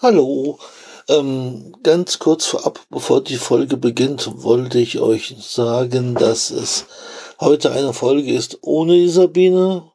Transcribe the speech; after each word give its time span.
Hallo. 0.00 0.60
Ähm, 1.08 1.74
ganz 1.82 2.20
kurz 2.20 2.46
vorab, 2.46 2.78
bevor 2.88 3.20
die 3.20 3.36
Folge 3.36 3.76
beginnt, 3.76 4.30
wollte 4.44 4.78
ich 4.78 5.00
euch 5.00 5.34
sagen, 5.40 6.14
dass 6.14 6.50
es 6.50 6.86
heute 7.40 7.72
eine 7.72 7.92
Folge 7.92 8.32
ist 8.32 8.58
ohne 8.60 8.92
die 8.92 9.08
Sabine, 9.08 9.90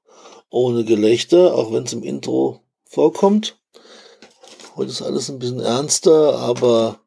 ohne 0.50 0.84
Gelächter, 0.84 1.56
auch 1.56 1.72
wenn 1.72 1.84
es 1.84 1.94
im 1.94 2.04
Intro 2.04 2.60
vorkommt. 2.84 3.58
Heute 4.76 4.92
ist 4.92 5.02
alles 5.02 5.30
ein 5.30 5.40
bisschen 5.40 5.62
ernster, 5.62 6.38
aber 6.38 7.00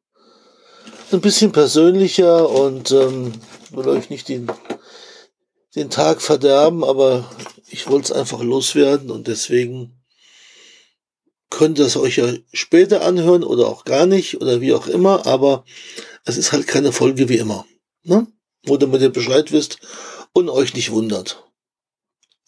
ein 1.13 1.21
bisschen 1.21 1.53
persönlicher 1.53 2.49
und 2.49 2.93
ähm, 2.93 3.33
will 3.73 3.89
euch 3.89 4.09
nicht 4.09 4.31
den, 4.31 4.51
den 5.75 5.91
Tag 5.91 6.23
verderben, 6.23 6.83
aber 6.83 7.31
ich 7.69 7.91
wollte 7.91 8.15
es 8.15 8.19
einfach 8.19 8.43
loswerden 8.43 9.11
und 9.11 9.27
deswegen 9.27 9.96
könnt 11.51 11.79
ihr 11.79 11.87
es 11.87 11.97
euch 11.97 12.17
ja 12.17 12.33
später 12.53 13.03
anhören 13.03 13.45
oder 13.45 13.69
auch 13.69 13.85
gar 13.85 14.07
nicht 14.07 14.41
oder 14.41 14.61
wie 14.61 14.75
auch 14.75 14.87
immer, 14.87 15.27
aber 15.27 15.65
es 16.25 16.37
ist 16.37 16.53
halt 16.53 16.67
keine 16.67 16.93
Folge 16.93 17.29
wie 17.29 17.39
immer. 17.39 17.67
Ne? 18.03 18.27
Wo 18.65 18.77
damit 18.77 19.01
ihr 19.01 19.11
Bescheid 19.11 19.53
wisst 19.53 19.79
und 20.33 20.51
euch 20.51 20.75
nicht 20.75 20.91
wundert. 20.91 21.45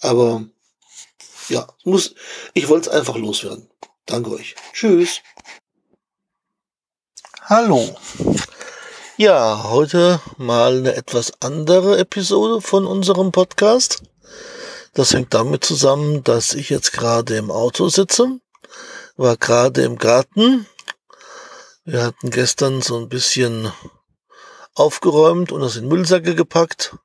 Aber 0.01 0.45
ja, 1.48 1.66
muss, 1.84 2.15
ich 2.55 2.69
wollte 2.69 2.91
es 2.91 2.97
einfach 2.97 3.16
loswerden. 3.16 3.69
Danke 4.06 4.30
euch. 4.33 4.55
Tschüss. 4.73 5.20
Hallo. 7.42 7.97
Ja, 9.17 9.65
heute 9.65 10.20
mal 10.37 10.78
eine 10.78 10.95
etwas 10.95 11.33
andere 11.41 11.98
Episode 11.98 12.61
von 12.61 12.87
unserem 12.87 13.33
Podcast. 13.33 14.03
Das 14.95 15.15
hängt 15.15 15.34
damit 15.34 15.65
zusammen, 15.65 16.23
dass 16.25 16.55
ich 16.55 16.70
jetzt 16.70 16.92
gerade 16.92 17.37
im 17.37 17.51
Auto 17.51 17.89
sitze 17.89 18.41
war 19.17 19.37
gerade 19.37 19.83
im 19.83 19.99
Garten. 19.99 20.67
Wir 21.84 22.05
hatten 22.05 22.31
gestern 22.31 22.83
so 22.83 22.98
ein 22.98 23.09
bisschen 23.09 23.73
aufgeräumt 24.75 25.53
und 25.53 25.61
das 25.61 25.77
in 25.77 25.89
Müllsäcke 25.89 26.35
gepackt. 26.35 26.97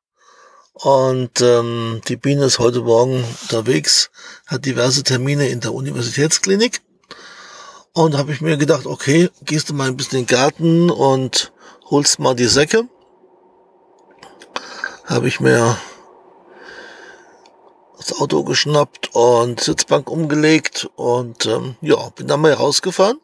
Und 0.74 1.42
ähm, 1.42 2.02
die 2.08 2.18
Biene 2.18 2.46
ist 2.46 2.60
heute 2.60 2.82
Morgen 2.82 3.24
unterwegs, 3.42 4.10
hat 4.48 4.66
diverse 4.66 5.04
Termine 5.04 5.48
in 5.50 5.60
der 5.60 5.74
Universitätsklinik. 5.74 6.82
Und 7.94 8.18
habe 8.18 8.32
ich 8.32 8.42
mir 8.42 8.58
gedacht, 8.58 8.88
okay, 8.88 9.30
gehst 9.44 9.70
du 9.70 9.76
mal 9.76 9.88
ein 9.88 9.98
bisschen 9.98 10.20
in 10.20 10.26
den 10.26 10.36
Garten 10.36 10.90
und 10.90 11.54
holst 11.92 12.20
mal 12.20 12.36
die 12.36 12.48
Säcke. 12.48 12.88
Habe 15.06 15.28
ich 15.28 15.40
mir 15.40 15.78
das 18.04 18.20
Auto 18.20 18.44
geschnappt 18.44 19.14
und 19.14 19.60
Sitzbank 19.60 20.10
umgelegt 20.10 20.90
und 20.96 21.46
ähm, 21.46 21.76
ja, 21.82 22.10
bin 22.10 22.28
dann 22.28 22.42
mal 22.42 22.54
rausgefahren. 22.54 23.20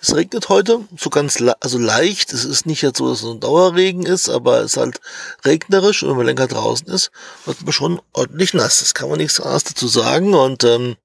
Es 0.00 0.14
regnet 0.14 0.48
heute, 0.48 0.80
so 0.96 1.10
ganz 1.10 1.42
also 1.60 1.78
leicht. 1.78 2.32
Es 2.32 2.44
ist 2.44 2.66
nicht 2.66 2.82
jetzt 2.82 2.98
so, 2.98 3.08
dass 3.08 3.22
es 3.22 3.28
ein 3.28 3.40
Dauerregen 3.40 4.06
ist, 4.06 4.28
aber 4.28 4.60
es 4.60 4.72
ist 4.72 4.76
halt 4.76 5.00
regnerisch 5.44 6.02
und 6.02 6.10
wenn 6.10 6.16
man 6.18 6.26
länger 6.26 6.46
draußen 6.46 6.86
ist, 6.88 7.10
wird 7.44 7.62
man 7.62 7.72
schon 7.72 8.00
ordentlich 8.12 8.54
nass. 8.54 8.80
Das 8.80 8.94
kann 8.94 9.08
man 9.08 9.18
nichts 9.18 9.40
anderes 9.40 9.64
dazu 9.64 9.88
sagen 9.88 10.34
und 10.34 10.64
ähm, 10.64 10.96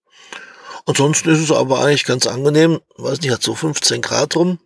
ansonsten 0.86 1.30
ist 1.30 1.40
es 1.40 1.52
aber 1.52 1.80
eigentlich 1.80 2.06
ganz 2.06 2.28
angenehm. 2.28 2.80
Weiß 2.98 3.22
nicht, 3.22 3.32
hat 3.32 3.44
so 3.44 3.56
15 3.56 4.02
Grad 4.02 4.36
rum. 4.36 4.60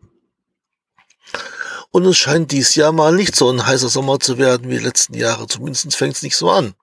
Und 1.91 2.05
es 2.05 2.17
scheint 2.17 2.51
dies 2.51 2.75
Jahr 2.75 2.91
mal 2.91 3.13
nicht 3.13 3.35
so 3.35 3.49
ein 3.49 3.65
heißer 3.65 3.89
Sommer 3.89 4.19
zu 4.19 4.37
werden 4.37 4.69
wie 4.69 4.77
die 4.77 4.83
letzten 4.83 5.13
Jahre. 5.13 5.47
Zumindest 5.47 5.95
fängt 5.95 6.15
es 6.15 6.21
nicht 6.21 6.35
so 6.35 6.49
an. 6.51 6.75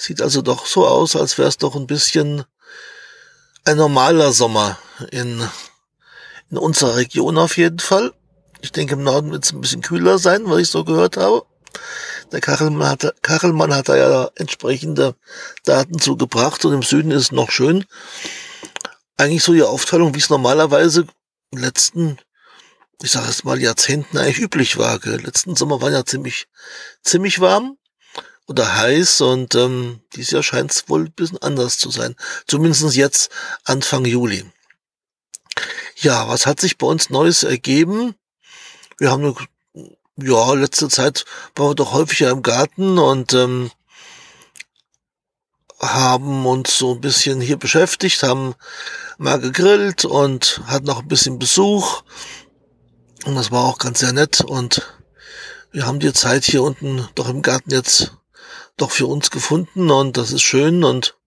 Sieht 0.00 0.22
also 0.22 0.40
doch 0.40 0.64
so 0.64 0.86
aus, 0.86 1.14
als 1.14 1.36
wäre 1.36 1.48
es 1.48 1.58
doch 1.58 1.76
ein 1.76 1.86
bisschen 1.86 2.44
ein 3.64 3.76
normaler 3.76 4.32
Sommer 4.32 4.78
in, 5.10 5.46
in 6.50 6.56
unserer 6.56 6.96
Region 6.96 7.36
auf 7.36 7.58
jeden 7.58 7.80
Fall. 7.80 8.14
Ich 8.62 8.72
denke, 8.72 8.94
im 8.94 9.02
Norden 9.02 9.30
wird 9.30 9.44
es 9.44 9.52
ein 9.52 9.60
bisschen 9.60 9.82
kühler 9.82 10.18
sein, 10.18 10.48
was 10.48 10.60
ich 10.60 10.70
so 10.70 10.84
gehört 10.84 11.18
habe. 11.18 11.44
Der 12.32 12.40
Kachelmann 12.40 12.88
hat, 12.88 13.14
Kachelmann 13.20 13.74
hat 13.74 13.90
da 13.90 13.96
ja 13.96 14.30
entsprechende 14.36 15.16
Daten 15.66 15.98
zugebracht 15.98 16.64
und 16.64 16.72
im 16.72 16.82
Süden 16.82 17.10
ist 17.10 17.24
es 17.24 17.32
noch 17.32 17.50
schön. 17.50 17.84
Eigentlich 19.18 19.44
so 19.44 19.52
die 19.52 19.64
Aufteilung, 19.64 20.14
wie 20.14 20.20
es 20.20 20.30
normalerweise 20.30 21.04
den 21.52 21.60
letzten, 21.60 22.18
ich 23.02 23.10
sage 23.10 23.28
es 23.28 23.44
mal, 23.44 23.60
Jahrzehnten 23.60 24.16
eigentlich 24.16 24.38
üblich 24.38 24.78
war. 24.78 24.98
Gell? 24.98 25.20
Letzten 25.20 25.56
Sommer 25.56 25.82
war 25.82 25.90
ja 25.90 26.06
ziemlich, 26.06 26.46
ziemlich 27.02 27.40
warm 27.40 27.76
oder 28.50 28.76
heiß 28.76 29.20
und 29.20 29.54
ähm, 29.54 30.00
dieses 30.16 30.32
Jahr 30.32 30.42
scheint 30.42 30.72
es 30.72 30.88
wohl 30.88 31.04
ein 31.04 31.12
bisschen 31.12 31.38
anders 31.38 31.78
zu 31.78 31.88
sein. 31.88 32.16
Zumindest 32.48 32.96
jetzt 32.96 33.30
Anfang 33.62 34.04
Juli. 34.04 34.44
Ja, 35.94 36.28
was 36.28 36.46
hat 36.46 36.60
sich 36.60 36.76
bei 36.76 36.88
uns 36.88 37.10
Neues 37.10 37.44
ergeben? 37.44 38.16
Wir 38.98 39.12
haben 39.12 39.36
ja, 40.16 40.52
letzte 40.54 40.88
Zeit 40.88 41.24
waren 41.54 41.70
wir 41.70 41.74
doch 41.76 41.92
häufiger 41.92 42.30
im 42.30 42.42
Garten 42.42 42.98
und 42.98 43.32
ähm, 43.34 43.70
haben 45.78 46.44
uns 46.44 46.76
so 46.76 46.94
ein 46.94 47.00
bisschen 47.00 47.40
hier 47.40 47.56
beschäftigt, 47.56 48.24
haben 48.24 48.56
mal 49.16 49.38
gegrillt 49.38 50.04
und 50.04 50.60
hatten 50.66 50.86
noch 50.86 51.02
ein 51.02 51.08
bisschen 51.08 51.38
Besuch. 51.38 52.02
Und 53.26 53.36
das 53.36 53.52
war 53.52 53.64
auch 53.64 53.78
ganz 53.78 54.00
sehr 54.00 54.12
nett 54.12 54.40
und 54.40 54.82
wir 55.70 55.86
haben 55.86 56.00
die 56.00 56.12
Zeit 56.12 56.44
hier 56.44 56.64
unten 56.64 57.08
doch 57.14 57.28
im 57.28 57.42
Garten 57.42 57.70
jetzt 57.70 58.16
doch 58.80 58.90
für 58.90 59.06
uns 59.06 59.30
gefunden 59.30 59.90
und 59.90 60.16
das 60.16 60.32
ist 60.32 60.42
schön 60.42 60.84
und 60.84 61.18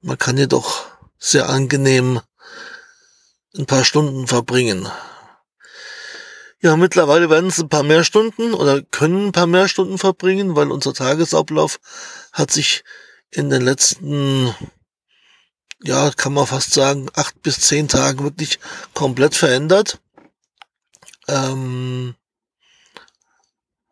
man 0.00 0.18
kann 0.18 0.36
hier 0.36 0.48
doch 0.48 0.86
sehr 1.18 1.48
angenehm 1.48 2.20
ein 3.56 3.66
paar 3.66 3.84
Stunden 3.84 4.26
verbringen. 4.26 4.88
Ja, 6.60 6.76
mittlerweile 6.76 7.28
werden 7.28 7.48
es 7.48 7.58
ein 7.58 7.68
paar 7.68 7.82
mehr 7.82 8.04
Stunden 8.04 8.54
oder 8.54 8.82
können 8.82 9.28
ein 9.28 9.32
paar 9.32 9.46
mehr 9.46 9.68
Stunden 9.68 9.98
verbringen, 9.98 10.54
weil 10.54 10.70
unser 10.70 10.94
Tagesablauf 10.94 11.80
hat 12.32 12.50
sich 12.50 12.84
in 13.30 13.50
den 13.50 13.62
letzten, 13.62 14.54
ja, 15.82 16.10
kann 16.10 16.32
man 16.34 16.46
fast 16.46 16.72
sagen, 16.72 17.08
acht 17.14 17.42
bis 17.42 17.60
zehn 17.60 17.88
Tagen 17.88 18.22
wirklich 18.22 18.60
komplett 18.94 19.34
verändert. 19.34 20.00
Ähm, 21.26 22.14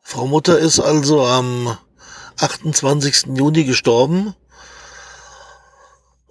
Frau 0.02 0.26
Mutter 0.26 0.58
ist 0.58 0.78
also 0.78 1.24
am 1.24 1.76
28. 2.42 3.36
Juni 3.36 3.64
gestorben. 3.64 4.34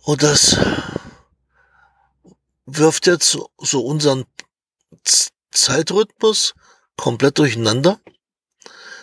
Und 0.01 0.23
das 0.23 0.57
wirft 2.65 3.07
jetzt 3.07 3.37
so 3.57 3.81
unseren 3.81 4.25
Zeitrhythmus 5.51 6.55
komplett 6.97 7.37
durcheinander. 7.37 7.99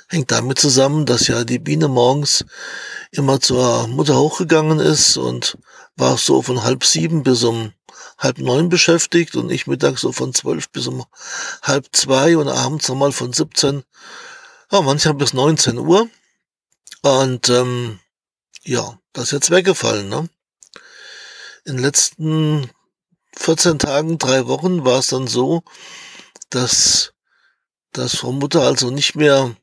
Hängt 0.08 0.30
damit 0.30 0.58
zusammen, 0.58 1.06
dass 1.06 1.26
ja 1.26 1.44
die 1.44 1.58
Biene 1.58 1.88
morgens 1.88 2.44
immer 3.10 3.40
zur 3.40 3.88
Mutter 3.88 4.16
hochgegangen 4.16 4.78
ist 4.78 5.16
und 5.16 5.58
war 5.96 6.16
so 6.16 6.42
von 6.42 6.62
halb 6.62 6.84
sieben 6.84 7.22
bis 7.22 7.42
um 7.42 7.72
halb 8.18 8.38
neun 8.38 8.68
beschäftigt 8.68 9.36
und 9.36 9.50
ich 9.50 9.66
mittags 9.66 10.00
so 10.00 10.12
von 10.12 10.32
zwölf 10.32 10.68
bis 10.70 10.86
um 10.86 11.04
halb 11.62 11.86
zwei 11.92 12.36
und 12.36 12.48
abends 12.48 12.88
nochmal 12.88 13.12
von 13.12 13.32
17, 13.32 13.82
ja, 14.72 14.80
manchmal 14.80 15.14
bis 15.14 15.32
19 15.32 15.78
Uhr. 15.78 16.08
Und 17.06 17.50
ähm, 17.50 18.00
ja, 18.64 18.98
das 19.12 19.26
ist 19.26 19.30
jetzt 19.30 19.50
weggefallen. 19.52 20.08
Ne? 20.08 20.28
In 21.64 21.76
den 21.76 21.84
letzten 21.84 22.68
14 23.36 23.78
Tagen, 23.78 24.18
drei 24.18 24.48
Wochen 24.48 24.84
war 24.84 24.98
es 24.98 25.06
dann 25.06 25.28
so, 25.28 25.62
dass, 26.50 27.12
dass 27.92 28.16
Frau 28.16 28.32
Mutter 28.32 28.62
also 28.62 28.90
nicht 28.90 29.14
mehr 29.14 29.54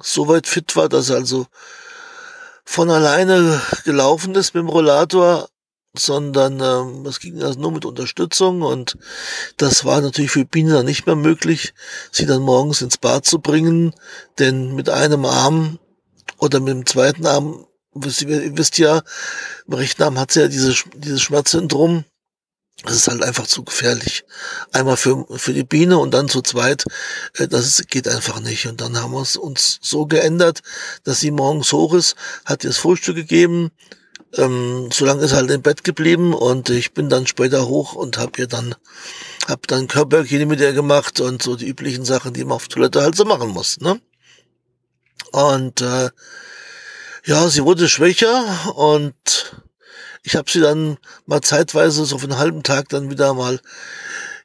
so 0.00 0.28
weit 0.28 0.46
fit 0.46 0.76
war, 0.76 0.88
dass 0.88 1.10
er 1.10 1.16
also 1.16 1.48
von 2.64 2.90
alleine 2.90 3.60
gelaufen 3.84 4.36
ist 4.36 4.54
mit 4.54 4.62
dem 4.62 4.68
Rollator, 4.68 5.48
sondern 5.96 6.60
ähm, 6.60 7.04
es 7.06 7.18
ging 7.18 7.42
also 7.42 7.58
nur 7.58 7.72
mit 7.72 7.86
Unterstützung 7.86 8.62
und 8.62 8.96
das 9.56 9.84
war 9.84 10.00
natürlich 10.00 10.30
für 10.30 10.44
Biene 10.44 10.74
dann 10.74 10.86
nicht 10.86 11.06
mehr 11.06 11.16
möglich, 11.16 11.74
sie 12.12 12.26
dann 12.26 12.42
morgens 12.42 12.82
ins 12.82 12.98
Bad 12.98 13.26
zu 13.26 13.40
bringen, 13.40 13.94
denn 14.38 14.76
mit 14.76 14.88
einem 14.90 15.24
Arm 15.24 15.80
oder 16.38 16.60
mit 16.60 16.74
dem 16.74 16.86
zweiten 16.86 17.26
Arm, 17.26 17.66
wisst 17.94 18.22
ihr, 18.22 18.56
wisst 18.56 18.78
ja, 18.78 19.02
im 19.66 19.74
rechten 19.74 20.02
Arm 20.02 20.18
hat 20.18 20.32
sie 20.32 20.40
ja 20.40 20.48
dieses, 20.48 20.84
dieses 20.94 21.22
Schmerzsyndrom. 21.22 22.04
Das 22.84 22.94
ist 22.94 23.08
halt 23.08 23.24
einfach 23.24 23.48
zu 23.48 23.64
gefährlich. 23.64 24.24
Einmal 24.70 24.96
für, 24.96 25.26
für 25.36 25.52
die 25.52 25.64
Biene 25.64 25.98
und 25.98 26.14
dann 26.14 26.28
zu 26.28 26.42
zweit. 26.42 26.84
Äh, 27.34 27.48
das 27.48 27.82
geht 27.88 28.06
einfach 28.06 28.38
nicht. 28.38 28.66
Und 28.68 28.80
dann 28.80 28.96
haben 29.02 29.12
wir 29.12 29.22
es 29.22 29.36
uns 29.36 29.80
so 29.82 30.06
geändert, 30.06 30.60
dass 31.02 31.18
sie 31.18 31.32
morgens 31.32 31.72
hoch 31.72 31.94
ist, 31.94 32.14
hat 32.44 32.62
ihr 32.62 32.70
das 32.70 32.78
Frühstück 32.78 33.16
gegeben. 33.16 33.72
Ähm, 34.36 34.90
so 34.92 35.04
lange 35.04 35.24
ist 35.24 35.32
halt 35.32 35.50
im 35.50 35.62
Bett 35.62 35.82
geblieben 35.82 36.34
und 36.34 36.70
ich 36.70 36.92
bin 36.92 37.08
dann 37.08 37.26
später 37.26 37.66
hoch 37.66 37.94
und 37.94 38.18
habe 38.18 38.32
ihr 38.38 38.46
dann 38.46 38.76
hab 39.46 39.66
dann 39.66 39.88
Körperhygiene 39.88 40.46
mit 40.46 40.60
ihr 40.60 40.74
gemacht 40.74 41.20
und 41.20 41.42
so 41.42 41.56
die 41.56 41.66
üblichen 41.66 42.04
Sachen, 42.04 42.34
die 42.34 42.44
man 42.44 42.52
auf 42.52 42.68
Toilette 42.68 43.00
halt 43.00 43.16
so 43.16 43.24
machen 43.24 43.48
muss. 43.48 43.80
Ne? 43.80 44.00
Und 45.32 45.80
äh, 45.80 46.10
ja, 47.24 47.48
sie 47.48 47.64
wurde 47.64 47.88
schwächer 47.88 48.74
und 48.74 49.54
ich 50.22 50.36
habe 50.36 50.50
sie 50.50 50.60
dann 50.60 50.98
mal 51.26 51.40
zeitweise 51.40 52.04
so 52.04 52.18
für 52.18 52.24
einen 52.24 52.38
halben 52.38 52.62
Tag 52.62 52.88
dann 52.88 53.10
wieder 53.10 53.34
mal 53.34 53.60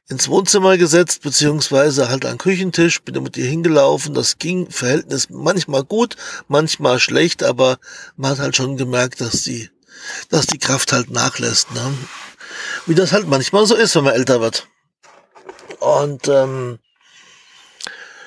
ins 0.09 0.27
Wohnzimmer 0.27 0.77
gesetzt, 0.77 1.21
beziehungsweise 1.21 2.09
halt 2.09 2.25
an 2.25 2.37
Küchentisch, 2.37 3.01
bin 3.01 3.21
mit 3.23 3.37
ihr 3.37 3.45
hingelaufen. 3.45 4.13
Das 4.13 4.37
ging 4.37 4.69
Verhältnis 4.69 5.29
manchmal 5.29 5.83
gut, 5.83 6.17
manchmal 6.47 6.99
schlecht, 6.99 7.43
aber 7.43 7.77
man 8.15 8.31
hat 8.31 8.39
halt 8.39 8.55
schon 8.55 8.77
gemerkt, 8.77 9.21
dass 9.21 9.43
die, 9.43 9.69
dass 10.29 10.45
die 10.45 10.59
Kraft 10.59 10.91
halt 10.91 11.09
nachlässt. 11.09 11.71
Ne? 11.71 11.93
Wie 12.85 12.95
das 12.95 13.11
halt 13.11 13.27
manchmal 13.27 13.65
so 13.65 13.75
ist, 13.75 13.95
wenn 13.95 14.03
man 14.03 14.13
älter 14.13 14.41
wird. 14.41 14.67
Und 15.79 16.27
ähm, 16.27 16.79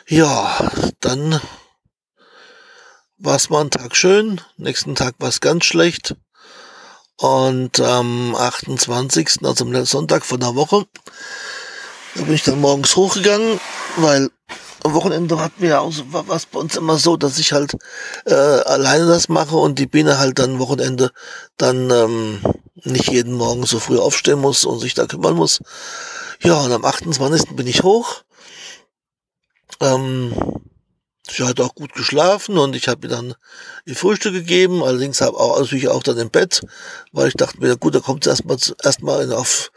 ja, 0.09 0.71
dann 1.01 1.41
war 3.19 3.37
es 3.37 3.51
mal 3.51 3.61
einen 3.61 3.71
Tag 3.71 3.97
schön, 3.97 4.41
nächsten 4.57 4.95
Tag 4.95 5.15
war 5.19 5.29
es 5.29 5.41
ganz 5.41 5.65
schlecht. 5.65 6.17
Und 7.19 7.81
am 7.81 8.35
28., 8.35 9.39
also 9.43 9.65
am 9.65 9.85
Sonntag 9.87 10.27
von 10.27 10.41
der 10.41 10.55
Woche, 10.55 10.87
da 12.15 12.23
bin 12.23 12.35
ich 12.35 12.43
dann 12.43 12.61
morgens 12.61 12.95
hochgegangen, 12.95 13.59
weil 13.97 14.31
am 14.85 14.95
Wochenende 14.95 15.41
hatten 15.41 15.63
wir 15.63 15.69
ja 15.71 15.81
auch, 15.81 15.93
was 16.11 16.47
bei 16.47 16.59
uns 16.59 16.77
immer 16.77 16.99
so, 16.99 17.17
dass 17.17 17.39
ich 17.39 17.53
halt 17.53 17.75
äh, 18.27 18.35
alleine 18.35 19.07
das 19.07 19.29
mache 19.29 19.57
und 19.57 19.79
die 19.79 19.87
Biene 19.87 20.19
halt 20.19 20.39
dann 20.39 20.59
Wochenende 20.59 21.11
dann 21.57 21.91
ähm, 21.91 22.41
nicht 22.75 23.11
jeden 23.11 23.33
Morgen 23.33 23.65
so 23.65 23.81
früh 23.81 23.99
aufstehen 23.99 24.41
muss 24.41 24.65
und 24.65 24.79
sich 24.79 24.95
da 24.95 25.07
kümmern 25.07 25.35
muss. 25.35 25.61
Ja, 26.43 26.61
und 26.61 26.71
am 26.71 26.85
28. 26.85 27.57
bin 27.57 27.67
ich 27.67 27.83
hoch. 27.83 28.23
Ähm, 29.81 30.35
Sie 31.29 31.43
hat 31.45 31.61
auch 31.61 31.75
gut 31.75 31.93
geschlafen 31.93 32.57
und 32.57 32.77
ich 32.77 32.89
habe 32.89 33.07
ihr 33.07 33.11
dann 33.11 33.35
ihr 33.85 33.97
Frühstück 33.97 34.33
gegeben. 34.33 34.83
Allerdings 34.83 35.21
habe 35.21 35.39
auch 35.39 35.59
natürlich 35.59 35.89
auch 35.89 36.03
dann 36.03 36.19
im 36.19 36.31
Bett, 36.31 36.63
weil 37.13 37.29
ich 37.29 37.35
dachte 37.35 37.59
mir, 37.61 37.77
gut, 37.77 37.95
da 37.95 38.01
kommt 38.01 38.25
sie 38.25 38.31
erstmal 38.31 38.59
erstmal 38.83 39.33
auf 39.33 39.73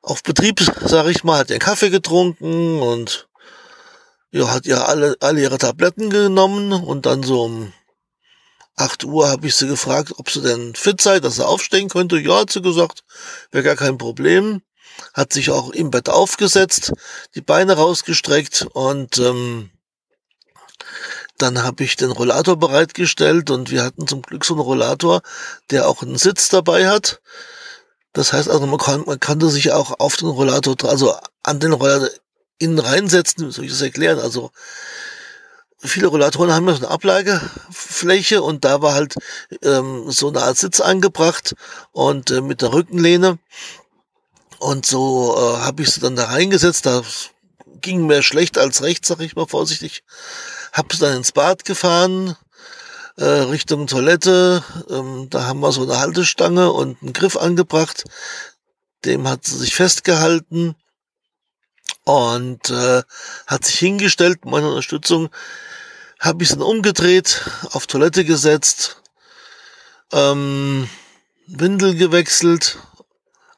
auf 0.00 0.22
Betrieb, 0.22 0.60
sage 0.86 1.10
ich 1.10 1.22
mal, 1.24 1.38
hat 1.38 1.50
ihren 1.50 1.58
Kaffee 1.58 1.90
getrunken 1.90 2.80
und 2.80 3.28
ja, 4.30 4.50
hat 4.50 4.64
ja 4.66 4.84
alle 4.84 5.16
alle 5.20 5.42
ihre 5.42 5.58
Tabletten 5.58 6.08
genommen 6.08 6.72
und 6.72 7.04
dann 7.04 7.22
so 7.22 7.42
um 7.44 7.72
8 8.76 9.04
Uhr 9.04 9.28
habe 9.28 9.46
ich 9.46 9.56
sie 9.56 9.66
gefragt, 9.66 10.12
ob 10.16 10.30
sie 10.30 10.40
denn 10.40 10.74
fit 10.74 11.00
sei, 11.00 11.20
dass 11.20 11.36
sie 11.36 11.46
aufstehen 11.46 11.88
könnte. 11.88 12.18
Ja, 12.18 12.40
hat 12.40 12.50
sie 12.50 12.62
gesagt, 12.62 13.04
wäre 13.50 13.64
gar 13.64 13.76
kein 13.76 13.98
Problem. 13.98 14.62
Hat 15.14 15.32
sich 15.32 15.50
auch 15.50 15.70
im 15.70 15.90
Bett 15.90 16.08
aufgesetzt, 16.08 16.92
die 17.34 17.40
Beine 17.40 17.74
rausgestreckt 17.74 18.66
und 18.72 19.18
ähm, 19.18 19.70
dann 21.38 21.62
habe 21.62 21.84
ich 21.84 21.96
den 21.96 22.10
Rollator 22.10 22.56
bereitgestellt 22.56 23.50
und 23.50 23.70
wir 23.70 23.84
hatten 23.84 24.06
zum 24.06 24.22
Glück 24.22 24.44
so 24.44 24.54
einen 24.54 24.62
Rollator, 24.62 25.22
der 25.70 25.88
auch 25.88 26.02
einen 26.02 26.18
Sitz 26.18 26.48
dabei 26.48 26.88
hat. 26.88 27.20
Das 28.12 28.32
heißt 28.32 28.48
also, 28.50 28.66
man, 28.66 28.78
kann, 28.78 29.04
man 29.06 29.20
konnte 29.20 29.48
sich 29.48 29.72
auch 29.72 30.00
auf 30.00 30.16
den 30.16 30.28
Rollator, 30.28 30.76
also 30.84 31.14
an 31.42 31.60
den 31.60 31.72
Rollator 31.72 32.08
innen 32.58 32.78
reinsetzen, 32.78 33.50
soll 33.50 33.66
ich 33.66 33.70
das 33.70 33.82
erklären? 33.82 34.18
Also 34.18 34.50
viele 35.78 36.08
Rollatoren 36.08 36.52
haben 36.52 36.66
ja 36.66 36.74
so 36.74 36.84
eine 36.84 36.90
Ablagefläche 36.90 38.42
und 38.42 38.64
da 38.64 38.82
war 38.82 38.94
halt 38.94 39.14
ähm, 39.62 40.10
so 40.10 40.28
eine 40.28 40.42
Art 40.42 40.56
Sitz 40.56 40.80
angebracht 40.80 41.54
und 41.92 42.30
äh, 42.30 42.40
mit 42.40 42.62
der 42.62 42.72
Rückenlehne. 42.72 43.38
Und 44.58 44.86
so 44.86 45.36
äh, 45.36 45.58
habe 45.60 45.82
ich 45.82 45.90
sie 45.90 46.00
dann 46.00 46.16
da 46.16 46.24
reingesetzt. 46.24 46.84
Da 46.84 47.02
ging 47.80 48.06
mehr 48.06 48.22
schlecht 48.22 48.58
als 48.58 48.82
recht, 48.82 49.06
sag 49.06 49.20
ich 49.20 49.36
mal 49.36 49.46
vorsichtig. 49.46 50.02
Hab 50.72 50.92
sie 50.92 51.00
dann 51.00 51.16
ins 51.16 51.32
Bad 51.32 51.64
gefahren, 51.64 52.36
äh, 53.16 53.24
Richtung 53.24 53.86
Toilette. 53.86 54.62
Ähm, 54.90 55.28
da 55.30 55.44
haben 55.44 55.60
wir 55.60 55.72
so 55.72 55.82
eine 55.82 55.98
Haltestange 55.98 56.72
und 56.72 57.02
einen 57.02 57.12
Griff 57.12 57.36
angebracht. 57.36 58.04
Dem 59.04 59.28
hat 59.28 59.44
sie 59.44 59.56
sich 59.56 59.74
festgehalten 59.74 60.74
und 62.04 62.70
äh, 62.70 63.02
hat 63.46 63.64
sich 63.64 63.78
hingestellt. 63.78 64.44
Meine 64.44 64.68
Unterstützung 64.68 65.30
habe 66.20 66.42
ich 66.42 66.50
dann 66.50 66.62
umgedreht, 66.62 67.42
auf 67.70 67.86
Toilette 67.86 68.24
gesetzt, 68.24 69.02
ähm, 70.12 70.88
Windel 71.46 71.94
gewechselt, 71.94 72.78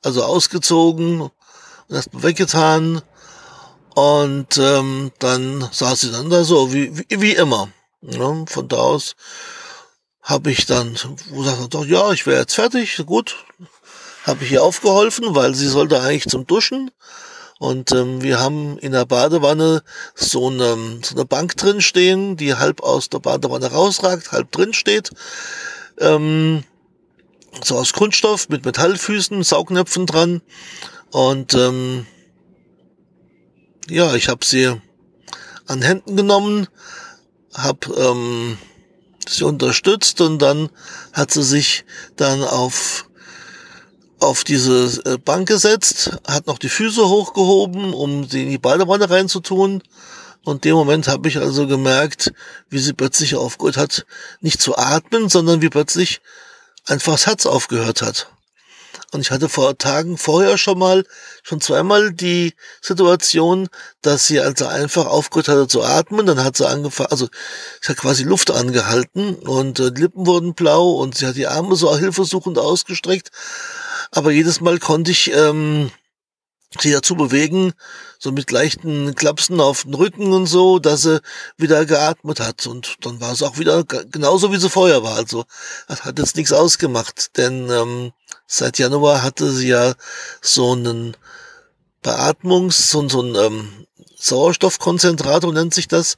also 0.02 0.24
ausgezogen 0.24 1.22
und 1.22 1.32
erstmal 1.88 2.22
weggetan 2.22 3.02
und 4.00 4.56
ähm, 4.56 5.12
dann 5.18 5.68
saß 5.70 6.00
sie 6.00 6.10
dann 6.10 6.30
da 6.30 6.42
so, 6.42 6.72
wie, 6.72 6.96
wie, 6.96 7.20
wie 7.20 7.32
immer. 7.34 7.68
Ja, 8.00 8.46
von 8.46 8.66
da 8.66 8.76
aus 8.76 9.14
habe 10.22 10.50
ich 10.50 10.64
dann 10.64 10.96
wo 11.30 11.42
sagt 11.42 11.74
doch, 11.74 11.84
ja, 11.84 12.10
ich 12.12 12.26
wäre 12.26 12.40
jetzt 12.40 12.54
fertig, 12.54 13.02
gut. 13.04 13.36
Habe 14.24 14.44
ich 14.44 14.52
ihr 14.52 14.62
aufgeholfen, 14.62 15.34
weil 15.34 15.54
sie 15.54 15.68
sollte 15.68 16.00
eigentlich 16.00 16.28
zum 16.28 16.46
Duschen. 16.46 16.90
Und 17.58 17.92
ähm, 17.92 18.22
wir 18.22 18.40
haben 18.40 18.78
in 18.78 18.92
der 18.92 19.04
Badewanne 19.04 19.82
so 20.14 20.48
eine, 20.48 21.00
so 21.02 21.14
eine 21.14 21.26
Bank 21.26 21.58
drin 21.58 21.82
stehen, 21.82 22.38
die 22.38 22.54
halb 22.54 22.82
aus 22.82 23.10
der 23.10 23.18
Badewanne 23.18 23.70
rausragt, 23.70 24.32
halb 24.32 24.50
drin 24.50 24.72
steht. 24.72 25.10
Ähm, 25.98 26.64
so 27.62 27.76
aus 27.76 27.92
Kunststoff 27.92 28.48
mit 28.48 28.64
Metallfüßen, 28.64 29.42
Saugnäpfen 29.42 30.06
dran. 30.06 30.40
Und 31.10 31.52
ähm, 31.52 32.06
ja, 33.90 34.14
ich 34.14 34.28
habe 34.28 34.44
sie 34.44 34.80
an 35.66 35.82
Händen 35.82 36.16
genommen, 36.16 36.68
habe 37.54 37.92
ähm, 37.96 38.58
sie 39.28 39.44
unterstützt 39.44 40.20
und 40.20 40.40
dann 40.40 40.70
hat 41.12 41.32
sie 41.32 41.42
sich 41.42 41.84
dann 42.16 42.42
auf 42.42 43.06
auf 44.20 44.44
diese 44.44 45.02
äh, 45.06 45.16
Bank 45.16 45.48
gesetzt, 45.48 46.10
hat 46.26 46.46
noch 46.46 46.58
die 46.58 46.68
Füße 46.68 47.08
hochgehoben, 47.08 47.94
um 47.94 48.28
sie 48.28 48.42
in 48.42 48.50
die 48.50 48.58
Badewanne 48.58 49.08
reinzutun. 49.08 49.82
Und 50.44 50.64
dem 50.64 50.74
Moment 50.74 51.08
habe 51.08 51.28
ich 51.28 51.38
also 51.38 51.66
gemerkt, 51.66 52.32
wie 52.68 52.78
sie 52.78 52.92
plötzlich 52.92 53.34
aufgehört 53.34 53.78
hat, 53.78 54.06
nicht 54.40 54.60
zu 54.60 54.76
atmen, 54.76 55.30
sondern 55.30 55.62
wie 55.62 55.70
plötzlich 55.70 56.20
einfach 56.86 57.12
das 57.12 57.26
Herz 57.26 57.46
aufgehört 57.46 58.02
hat. 58.02 58.30
Und 59.12 59.20
ich 59.20 59.30
hatte 59.30 59.48
vor 59.48 59.76
Tagen 59.76 60.18
vorher 60.18 60.56
schon 60.58 60.78
mal, 60.78 61.04
schon 61.42 61.60
zweimal 61.60 62.12
die 62.12 62.54
Situation, 62.80 63.68
dass 64.02 64.26
sie 64.26 64.40
also 64.40 64.66
einfach 64.66 65.06
aufgehört 65.06 65.48
hatte 65.48 65.68
zu 65.68 65.82
atmen. 65.82 66.26
Dann 66.26 66.44
hat 66.44 66.56
sie 66.56 66.68
angefangen, 66.68 67.10
also 67.10 67.28
sie 67.80 67.88
hat 67.88 67.98
quasi 67.98 68.22
Luft 68.22 68.50
angehalten 68.50 69.34
und 69.34 69.80
äh, 69.80 69.92
die 69.92 70.02
Lippen 70.02 70.26
wurden 70.26 70.54
blau 70.54 70.90
und 70.92 71.16
sie 71.16 71.26
hat 71.26 71.36
die 71.36 71.46
Arme 71.48 71.76
so 71.76 71.96
hilfesuchend 71.96 72.58
ausgestreckt. 72.58 73.30
Aber 74.12 74.30
jedes 74.30 74.60
Mal 74.60 74.78
konnte 74.78 75.10
ich 75.10 75.32
ähm, 75.32 75.90
sie 76.78 76.92
dazu 76.92 77.16
bewegen, 77.16 77.72
so 78.18 78.30
mit 78.32 78.50
leichten 78.50 79.14
Klapsen 79.14 79.60
auf 79.60 79.82
den 79.82 79.94
Rücken 79.94 80.32
und 80.32 80.46
so, 80.46 80.78
dass 80.78 81.02
sie 81.02 81.20
wieder 81.56 81.84
geatmet 81.84 82.40
hat. 82.40 82.66
Und 82.66 82.96
dann 83.00 83.20
war 83.20 83.32
es 83.32 83.42
auch 83.42 83.58
wieder 83.58 83.84
genauso, 83.84 84.52
wie 84.52 84.58
sie 84.58 84.70
vorher 84.70 85.02
war. 85.02 85.16
Also 85.16 85.44
das 85.88 86.04
hat 86.04 86.18
jetzt 86.18 86.36
nichts 86.36 86.52
ausgemacht, 86.52 87.36
denn 87.36 87.70
ähm, 87.70 88.12
seit 88.50 88.78
Januar 88.78 89.22
hatte 89.22 89.50
sie 89.52 89.68
ja 89.68 89.94
so 90.42 90.72
einen 90.72 91.16
Beatmungs-, 92.02 92.90
so, 92.90 93.08
so 93.08 93.22
ein 93.22 93.34
ähm, 93.36 93.86
Sauerstoffkonzentrator 94.18 95.52
nennt 95.52 95.72
sich 95.72 95.88
das, 95.88 96.16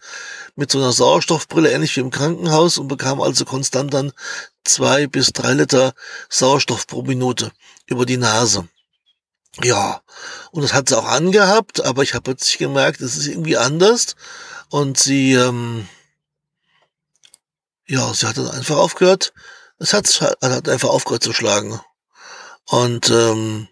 mit 0.57 0.71
so 0.71 0.79
einer 0.79 0.93
Sauerstoffbrille, 0.93 1.71
ähnlich 1.71 1.95
wie 1.97 2.01
im 2.01 2.11
Krankenhaus, 2.11 2.79
und 2.79 2.89
bekam 2.89 3.21
also 3.21 3.45
konstant 3.45 3.95
dann 3.95 4.13
zwei 4.65 5.07
bis 5.07 5.33
drei 5.33 5.53
Liter 5.53 5.93
Sauerstoff 6.29 6.87
pro 6.87 7.03
Minute 7.03 7.53
über 7.87 8.07
die 8.07 8.17
Nase. 8.17 8.67
Ja, 9.63 10.01
und 10.51 10.63
das 10.63 10.73
hat 10.73 10.89
sie 10.89 10.99
auch 10.99 11.05
angehabt, 11.05 11.85
aber 11.85 12.03
ich 12.03 12.15
habe 12.15 12.23
plötzlich 12.23 12.57
gemerkt, 12.57 13.03
es 13.03 13.17
ist 13.17 13.27
irgendwie 13.27 13.59
anders. 13.59 14.17
Und 14.71 14.99
sie, 14.99 15.35
ähm, 15.35 15.87
ja, 17.87 18.13
sie 18.15 18.27
hat 18.27 18.39
dann 18.39 18.51
einfach 18.51 18.79
aufgehört. 18.79 19.35
Es 19.79 19.93
hat, 19.93 20.09
hat 20.41 20.69
einfach 20.69 20.89
aufgehört 20.89 21.23
zu 21.23 21.35
schlagen. 21.35 21.79
Und 22.69 23.11
ähm, 23.11 23.69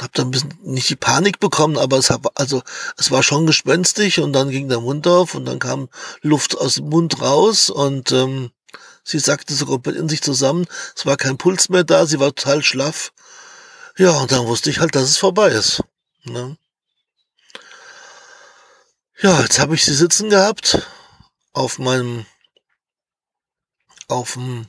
habe 0.00 0.10
dann 0.14 0.28
ein 0.28 0.30
bisschen 0.30 0.58
nicht 0.62 0.88
die 0.88 0.96
Panik 0.96 1.40
bekommen, 1.40 1.76
aber 1.76 1.98
es 1.98 2.10
hab, 2.10 2.38
also 2.38 2.62
es 2.96 3.10
war 3.10 3.22
schon 3.22 3.46
gespenstig 3.46 4.20
und 4.20 4.32
dann 4.32 4.50
ging 4.50 4.68
der 4.68 4.80
Mund 4.80 5.06
auf 5.06 5.34
und 5.34 5.44
dann 5.44 5.58
kam 5.58 5.88
Luft 6.20 6.56
aus 6.56 6.74
dem 6.74 6.88
Mund 6.88 7.20
raus 7.20 7.68
und 7.70 8.12
ähm, 8.12 8.50
sie 9.02 9.18
sagte 9.18 9.54
so 9.54 9.66
komplett 9.66 9.96
in 9.96 10.08
sich 10.08 10.22
zusammen. 10.22 10.66
Es 10.94 11.06
war 11.06 11.16
kein 11.16 11.38
Puls 11.38 11.68
mehr 11.68 11.84
da, 11.84 12.06
sie 12.06 12.20
war 12.20 12.34
total 12.34 12.62
schlaff 12.62 13.12
ja, 13.98 14.12
und 14.12 14.30
dann 14.30 14.46
wusste 14.46 14.70
ich 14.70 14.78
halt, 14.78 14.94
dass 14.94 15.02
es 15.02 15.18
vorbei 15.18 15.48
ist. 15.48 15.82
Ne? 16.22 16.56
Ja, 19.20 19.40
jetzt 19.40 19.58
habe 19.58 19.74
ich 19.74 19.84
sie 19.84 19.94
sitzen 19.94 20.30
gehabt 20.30 20.86
auf 21.52 21.80
meinem, 21.80 22.24
auf 24.06 24.34
dem, 24.34 24.68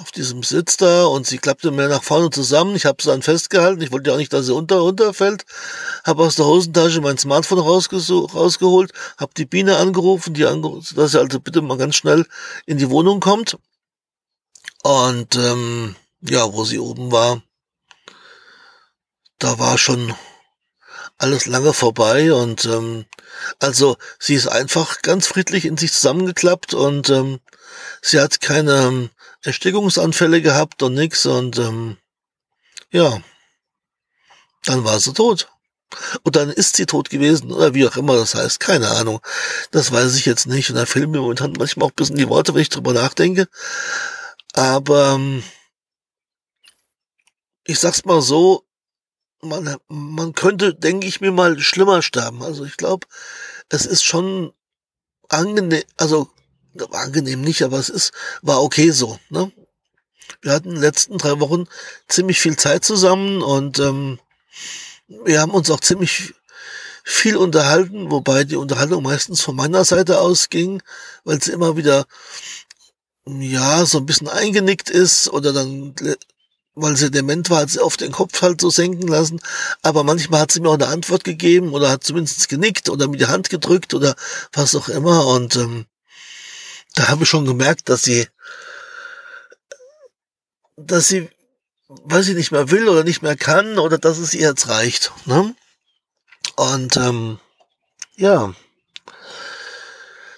auf 0.00 0.12
diesem 0.12 0.42
Sitz 0.42 0.78
da 0.78 1.04
und 1.04 1.26
sie 1.26 1.36
klappte 1.36 1.70
mir 1.70 1.88
nach 1.88 2.02
vorne 2.02 2.30
zusammen. 2.30 2.74
Ich 2.74 2.86
habe 2.86 3.02
sie 3.02 3.10
dann 3.10 3.20
festgehalten. 3.20 3.82
Ich 3.82 3.92
wollte 3.92 4.08
ja 4.08 4.14
auch 4.14 4.18
nicht, 4.18 4.32
dass 4.32 4.46
sie 4.46 4.54
unter 4.54 4.78
runterfällt. 4.78 5.44
Habe 6.04 6.22
aus 6.22 6.36
der 6.36 6.46
Hosentasche 6.46 7.02
mein 7.02 7.18
Smartphone 7.18 7.58
rausgeholt, 7.58 8.92
habe 9.18 9.32
die 9.36 9.44
Biene 9.44 9.76
angerufen, 9.76 10.32
die 10.32 10.46
angerufen, 10.46 10.96
dass 10.96 11.12
sie 11.12 11.20
also 11.20 11.38
bitte 11.38 11.60
mal 11.60 11.76
ganz 11.76 11.96
schnell 11.96 12.26
in 12.64 12.78
die 12.78 12.88
Wohnung 12.88 13.20
kommt. 13.20 13.58
Und 14.82 15.36
ähm, 15.36 15.96
ja, 16.22 16.50
wo 16.50 16.64
sie 16.64 16.78
oben 16.78 17.12
war, 17.12 17.42
da 19.38 19.58
war 19.58 19.76
schon 19.76 20.14
alles 21.18 21.44
lange 21.44 21.74
vorbei 21.74 22.32
und 22.32 22.64
ähm, 22.64 23.04
also 23.58 23.98
sie 24.18 24.34
ist 24.34 24.46
einfach 24.46 25.02
ganz 25.02 25.26
friedlich 25.26 25.66
in 25.66 25.76
sich 25.76 25.92
zusammengeklappt 25.92 26.72
und 26.72 27.10
ähm, 27.10 27.40
sie 28.00 28.18
hat 28.18 28.40
keine 28.40 28.86
ähm, 28.86 29.10
Erstickungsanfälle 29.42 30.42
gehabt 30.42 30.82
und 30.82 30.94
nix 30.94 31.26
und 31.26 31.58
ähm, 31.58 31.96
ja, 32.90 33.22
dann 34.64 34.84
war 34.84 35.00
sie 35.00 35.12
tot. 35.12 35.48
Und 36.22 36.36
dann 36.36 36.50
ist 36.50 36.76
sie 36.76 36.86
tot 36.86 37.10
gewesen 37.10 37.52
oder 37.52 37.74
wie 37.74 37.86
auch 37.86 37.96
immer 37.96 38.14
das 38.14 38.34
heißt, 38.34 38.60
keine 38.60 38.88
Ahnung. 38.90 39.20
Das 39.72 39.90
weiß 39.90 40.14
ich 40.16 40.24
jetzt 40.24 40.46
nicht 40.46 40.70
und 40.70 40.76
da 40.76 40.86
fehlen 40.86 41.10
mir 41.10 41.20
momentan 41.20 41.52
manchmal 41.58 41.86
auch 41.86 41.92
ein 41.92 41.96
bisschen 41.96 42.16
die 42.16 42.28
Worte, 42.28 42.54
wenn 42.54 42.62
ich 42.62 42.68
drüber 42.68 42.92
nachdenke. 42.92 43.48
Aber 44.52 45.14
ähm, 45.14 45.42
ich 47.64 47.78
sag's 47.80 48.04
mal 48.04 48.22
so, 48.22 48.64
man, 49.42 49.76
man 49.88 50.32
könnte, 50.34 50.74
denke 50.74 51.06
ich 51.06 51.20
mir 51.20 51.32
mal, 51.32 51.58
schlimmer 51.58 52.02
sterben. 52.02 52.42
Also 52.42 52.64
ich 52.64 52.76
glaube, 52.76 53.06
es 53.68 53.86
ist 53.86 54.04
schon 54.04 54.52
angenehm, 55.28 55.82
also 55.96 56.30
angenehm 56.92 57.40
nicht, 57.40 57.62
aber 57.62 57.78
es 57.78 57.88
ist, 57.88 58.12
war 58.42 58.62
okay 58.62 58.90
so. 58.90 59.18
Ne? 59.28 59.50
Wir 60.42 60.52
hatten 60.52 60.68
in 60.68 60.74
den 60.74 60.82
letzten 60.82 61.18
drei 61.18 61.40
Wochen 61.40 61.66
ziemlich 62.08 62.40
viel 62.40 62.56
Zeit 62.56 62.84
zusammen 62.84 63.42
und 63.42 63.78
ähm, 63.78 64.18
wir 65.08 65.40
haben 65.40 65.52
uns 65.52 65.70
auch 65.70 65.80
ziemlich 65.80 66.34
viel 67.02 67.36
unterhalten, 67.36 68.10
wobei 68.10 68.44
die 68.44 68.56
Unterhaltung 68.56 69.02
meistens 69.02 69.40
von 69.40 69.56
meiner 69.56 69.84
Seite 69.84 70.20
ausging, 70.20 70.82
weil 71.24 71.42
sie 71.42 71.52
immer 71.52 71.76
wieder 71.76 72.06
ja 73.26 73.84
so 73.86 73.98
ein 73.98 74.06
bisschen 74.06 74.28
eingenickt 74.28 74.90
ist 74.90 75.28
oder 75.28 75.52
dann 75.52 75.94
weil 76.74 76.96
sie 76.96 77.10
dement 77.10 77.50
war, 77.50 77.60
hat 77.62 77.70
sie 77.70 77.80
oft 77.80 78.00
den 78.00 78.12
Kopf 78.12 78.40
halt 78.42 78.60
so 78.60 78.70
senken 78.70 79.08
lassen. 79.08 79.40
Aber 79.82 80.04
manchmal 80.04 80.40
hat 80.40 80.52
sie 80.52 80.60
mir 80.60 80.68
auch 80.70 80.74
eine 80.74 80.86
Antwort 80.86 81.24
gegeben 81.24 81.72
oder 81.72 81.90
hat 81.90 82.04
zumindest 82.04 82.48
genickt 82.48 82.88
oder 82.88 83.08
mir 83.08 83.18
die 83.18 83.26
Hand 83.26 83.50
gedrückt 83.50 83.92
oder 83.94 84.14
was 84.52 84.74
auch 84.74 84.88
immer. 84.88 85.26
Und 85.26 85.56
ähm, 85.56 85.86
da 86.94 87.08
habe 87.08 87.24
ich 87.24 87.28
schon 87.28 87.44
gemerkt, 87.44 87.88
dass 87.88 88.02
sie, 88.02 88.26
dass 90.76 91.08
sie, 91.08 91.28
weiß 91.88 92.28
ich 92.28 92.36
nicht 92.36 92.52
mehr 92.52 92.70
will 92.70 92.88
oder 92.88 93.04
nicht 93.04 93.22
mehr 93.22 93.36
kann 93.36 93.78
oder 93.78 93.98
dass 93.98 94.18
es 94.18 94.34
ihr 94.34 94.48
jetzt 94.48 94.68
reicht. 94.68 95.12
Ne? 95.26 95.54
Und 96.56 96.96
ähm, 96.96 97.38
ja, 98.16 98.54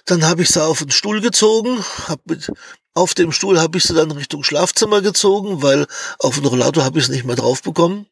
dann 0.05 0.25
habe 0.25 0.41
ich 0.41 0.49
sie 0.49 0.63
auf 0.63 0.79
den 0.79 0.91
Stuhl 0.91 1.21
gezogen, 1.21 1.83
hab 2.07 2.25
mit, 2.25 2.51
auf 2.93 3.13
dem 3.13 3.31
Stuhl 3.31 3.59
habe 3.59 3.77
ich 3.77 3.83
sie 3.85 3.93
dann 3.93 4.11
Richtung 4.11 4.43
Schlafzimmer 4.43 5.01
gezogen, 5.01 5.63
weil 5.63 5.87
auf 6.19 6.35
den 6.35 6.45
Rollator 6.45 6.83
habe 6.83 6.99
ich 6.99 7.05
es 7.05 7.09
nicht 7.09 7.25
mehr 7.25 7.35
drauf 7.35 7.61
bekommen. 7.61 8.05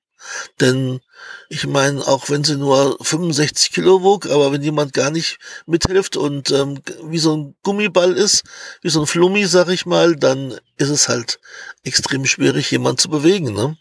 Denn 0.60 1.02
ich 1.50 1.68
meine, 1.68 2.08
auch 2.08 2.30
wenn 2.30 2.44
sie 2.44 2.56
nur 2.56 2.98
65 3.02 3.72
Kilo 3.72 4.04
wog, 4.04 4.28
aber 4.28 4.52
wenn 4.52 4.62
jemand 4.62 4.94
gar 4.94 5.12
nicht 5.12 5.40
mithilft 5.66 6.18
und 6.18 6.52
ähm, 6.52 6.82
wie 7.04 7.20
so 7.20 7.36
ein 7.36 7.56
Gummiball 7.64 8.14
ist, 8.14 8.44
wie 8.82 8.90
so 8.90 9.02
ein 9.02 9.08
Flummi, 9.08 9.46
sag 9.46 9.70
ich 9.70 9.86
mal, 9.86 10.16
dann 10.16 10.60
ist 10.78 10.90
es 10.90 11.10
halt 11.10 11.40
extrem 11.84 12.26
schwierig, 12.26 12.72
jemand 12.72 13.02
zu 13.02 13.10
bewegen. 13.10 13.54
Ne? 13.54 13.78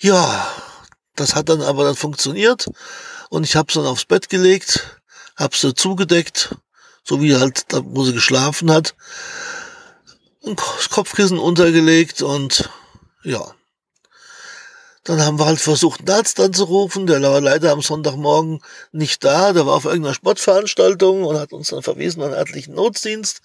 Ja, 0.00 0.52
das 1.16 1.34
hat 1.34 1.48
dann 1.48 1.62
aber 1.62 1.84
dann 1.84 1.96
funktioniert 1.96 2.66
und 3.30 3.44
ich 3.44 3.56
habe 3.56 3.72
sie 3.72 3.78
dann 3.78 3.88
aufs 3.88 4.04
Bett 4.04 4.28
gelegt, 4.28 5.00
habe 5.36 5.56
sie 5.56 5.74
zugedeckt 5.74 6.56
so 7.08 7.22
wie 7.22 7.36
halt 7.36 7.72
da, 7.72 7.80
wo 7.82 8.04
sie 8.04 8.12
geschlafen 8.12 8.70
hat, 8.70 8.94
ein 10.44 10.56
Kopfkissen 10.56 11.38
untergelegt 11.38 12.20
und 12.20 12.68
ja. 13.24 13.54
Dann 15.08 15.24
haben 15.24 15.38
wir 15.38 15.46
halt 15.46 15.58
versucht, 15.58 16.00
einen 16.00 16.18
Arzt 16.18 16.38
anzurufen. 16.38 17.06
Der 17.06 17.22
war 17.22 17.40
leider 17.40 17.72
am 17.72 17.80
Sonntagmorgen 17.80 18.60
nicht 18.92 19.24
da. 19.24 19.54
Der 19.54 19.64
war 19.64 19.74
auf 19.74 19.86
irgendeiner 19.86 20.12
Sportveranstaltung 20.12 21.24
und 21.24 21.38
hat 21.38 21.54
uns 21.54 21.70
dann 21.70 21.80
verwiesen 21.80 22.22
an 22.22 22.28
den 22.28 22.38
ärztlichen 22.38 22.74
Notdienst. 22.74 23.40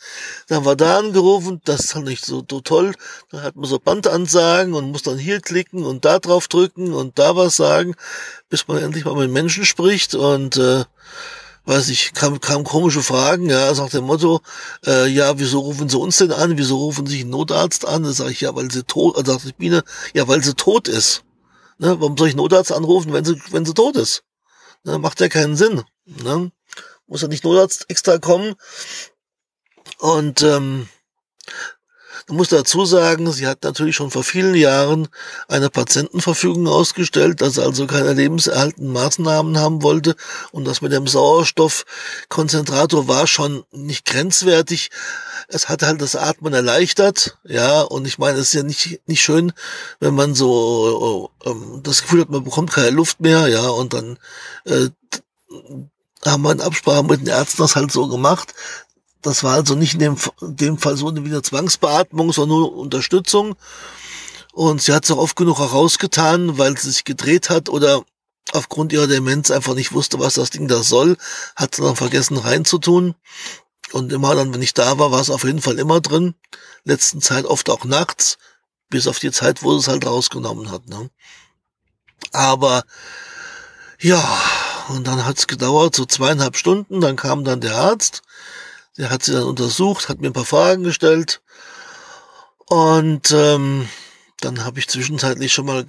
Dann 0.49 0.57
haben 0.57 0.65
wir 0.65 0.75
da 0.75 0.97
angerufen. 0.97 1.61
Das 1.63 1.79
ist 1.79 1.95
halt 1.95 2.03
nicht 2.03 2.25
so, 2.25 2.41
toll. 2.41 2.93
Dann 3.31 3.43
hat 3.43 3.55
man 3.55 3.63
so 3.63 3.79
Bandansagen 3.79 4.73
und 4.73 4.91
muss 4.91 5.03
dann 5.03 5.17
hier 5.17 5.39
klicken 5.39 5.85
und 5.85 6.03
da 6.03 6.19
drauf 6.19 6.49
drücken 6.49 6.91
und 6.91 7.17
da 7.17 7.37
was 7.37 7.55
sagen, 7.55 7.95
bis 8.49 8.67
man 8.67 8.79
endlich 8.79 9.05
mal 9.05 9.15
mit 9.15 9.31
Menschen 9.31 9.63
spricht. 9.63 10.15
Und 10.15 10.57
äh, 10.57 10.83
weiß 11.63 11.87
ich, 11.87 12.11
kam, 12.11 12.41
kam 12.41 12.65
komische 12.65 13.03
Fragen, 13.03 13.49
ja, 13.49 13.73
sagt 13.73 13.93
der 13.93 14.01
Motto, 14.01 14.41
äh, 14.85 15.07
ja, 15.07 15.39
wieso 15.39 15.59
rufen 15.61 15.87
sie 15.87 15.97
uns 15.97 16.17
denn 16.17 16.33
an, 16.33 16.57
wieso 16.57 16.75
rufen 16.75 17.07
sie 17.07 17.21
einen 17.21 17.29
Notarzt 17.29 17.87
an? 17.87 18.03
Da 18.03 18.11
sage 18.11 18.31
ich, 18.31 18.41
ja, 18.41 18.53
weil 18.53 18.69
sie 18.69 18.83
tot, 18.83 19.17
äh, 19.17 19.25
sagt 19.25 19.45
die 19.45 19.53
Biene, 19.53 19.85
ja, 20.13 20.27
weil 20.27 20.43
sie 20.43 20.55
tot 20.55 20.89
ist. 20.89 21.23
Ne, 21.77 21.99
warum 21.99 22.17
soll 22.17 22.27
ich 22.27 22.33
einen 22.33 22.41
Notarzt 22.41 22.71
anrufen, 22.71 23.13
wenn 23.13 23.25
sie, 23.25 23.41
wenn 23.51 23.65
sie 23.65 23.73
tot 23.73 23.95
ist? 23.95 24.23
Ne, 24.83 24.99
macht 24.99 25.19
ja 25.19 25.29
keinen 25.29 25.55
Sinn. 25.55 25.83
Ne? 26.05 26.51
Muss 27.07 27.21
ja 27.21 27.27
nicht 27.27 27.43
Notarzt 27.43 27.89
extra 27.89 28.17
kommen. 28.17 28.55
Und 29.99 30.41
ähm, 30.41 30.87
man 32.27 32.37
muss 32.37 32.49
dazu 32.49 32.85
sagen, 32.85 33.31
sie 33.31 33.47
hat 33.47 33.63
natürlich 33.63 33.95
schon 33.95 34.11
vor 34.11 34.23
vielen 34.23 34.55
Jahren 34.55 35.07
eine 35.47 35.69
Patientenverfügung 35.69 36.67
ausgestellt, 36.67 37.41
dass 37.41 37.55
sie 37.55 37.63
also 37.63 37.85
keine 37.85 38.13
lebenserhaltenden 38.13 38.93
Maßnahmen 38.93 39.57
haben 39.57 39.83
wollte. 39.83 40.15
Und 40.51 40.65
das 40.65 40.81
mit 40.81 40.93
dem 40.93 41.07
Sauerstoffkonzentrator 41.07 43.07
war 43.07 43.27
schon 43.27 43.63
nicht 43.71 44.05
grenzwertig. 44.05 44.89
Es 45.49 45.67
hat 45.67 45.83
halt 45.83 46.01
das 46.01 46.15
Atmen 46.15 46.53
erleichtert, 46.53 47.37
ja. 47.43 47.81
Und 47.81 48.07
ich 48.07 48.17
meine, 48.17 48.37
es 48.37 48.47
ist 48.47 48.53
ja 48.53 48.63
nicht, 48.63 49.01
nicht 49.05 49.21
schön, 49.21 49.51
wenn 49.99 50.15
man 50.15 50.33
so 50.33 51.29
äh, 51.43 51.49
äh, 51.49 51.55
das 51.81 52.03
Gefühl 52.03 52.21
hat, 52.21 52.29
man 52.29 52.43
bekommt 52.43 52.71
keine 52.71 52.91
Luft 52.91 53.19
mehr, 53.19 53.47
ja. 53.47 53.67
Und 53.67 53.93
dann 53.93 54.17
äh, 54.65 54.89
haben 56.25 56.43
wir 56.43 56.51
in 56.51 56.61
Absprache 56.61 57.03
mit 57.03 57.21
den 57.21 57.27
Ärzten 57.27 57.61
das 57.61 57.75
halt 57.75 57.91
so 57.91 58.07
gemacht, 58.07 58.53
das 59.23 59.43
war 59.43 59.55
also 59.55 59.75
nicht 59.75 59.93
in 59.95 59.99
dem, 59.99 60.17
in 60.41 60.55
dem 60.55 60.77
Fall 60.77 60.97
so 60.97 61.07
eine 61.07 61.25
wieder 61.25 61.41
Zwangsbeatmung, 61.41 62.31
sondern 62.31 62.59
nur 62.59 62.75
Unterstützung. 62.75 63.55
Und 64.53 64.81
sie 64.81 64.93
hat 64.93 65.05
es 65.05 65.11
auch 65.11 65.17
oft 65.17 65.35
genug 65.35 65.59
herausgetan, 65.59 66.57
weil 66.59 66.77
sie 66.77 66.91
sich 66.91 67.05
gedreht 67.05 67.49
hat 67.49 67.69
oder 67.69 68.03
aufgrund 68.51 68.93
ihrer 68.93 69.07
Demenz 69.07 69.49
einfach 69.49 69.73
nicht 69.73 69.93
wusste, 69.93 70.19
was 70.19 70.35
das 70.35 70.51
Ding 70.51 70.67
da 70.67 70.83
soll, 70.83 71.17
hat 71.55 71.75
sie 71.75 71.81
dann 71.81 71.95
vergessen 71.95 72.37
reinzutun. 72.37 73.15
Und 73.91 74.11
immer 74.11 74.35
dann, 74.35 74.53
wenn 74.53 74.61
ich 74.61 74.73
da 74.73 74.99
war, 74.99 75.11
war 75.11 75.21
es 75.21 75.29
auf 75.29 75.43
jeden 75.43 75.61
Fall 75.61 75.79
immer 75.79 76.01
drin. 76.01 76.35
Letzten 76.83 77.21
Zeit 77.21 77.45
oft 77.45 77.69
auch 77.69 77.85
nachts, 77.85 78.37
bis 78.89 79.07
auf 79.07 79.19
die 79.19 79.31
Zeit, 79.31 79.63
wo 79.63 79.73
sie 79.73 79.79
es 79.79 79.87
halt 79.87 80.05
rausgenommen 80.05 80.69
hat. 80.69 80.87
Ne? 80.87 81.09
Aber 82.31 82.83
ja, 83.99 84.21
und 84.89 85.07
dann 85.07 85.25
hat 85.25 85.37
es 85.37 85.47
gedauert, 85.47 85.95
so 85.95 86.05
zweieinhalb 86.05 86.57
Stunden, 86.57 86.99
dann 86.99 87.15
kam 87.15 87.43
dann 87.43 87.61
der 87.61 87.75
Arzt, 87.75 88.21
der 88.97 89.09
hat 89.09 89.23
sie 89.23 89.33
dann 89.33 89.43
untersucht, 89.43 90.09
hat 90.09 90.21
mir 90.21 90.27
ein 90.27 90.33
paar 90.33 90.45
Fragen 90.45 90.83
gestellt. 90.83 91.41
Und 92.67 93.31
ähm, 93.31 93.87
dann 94.39 94.63
habe 94.63 94.79
ich 94.79 94.87
zwischenzeitlich 94.87 95.53
schon 95.53 95.65
mal 95.65 95.85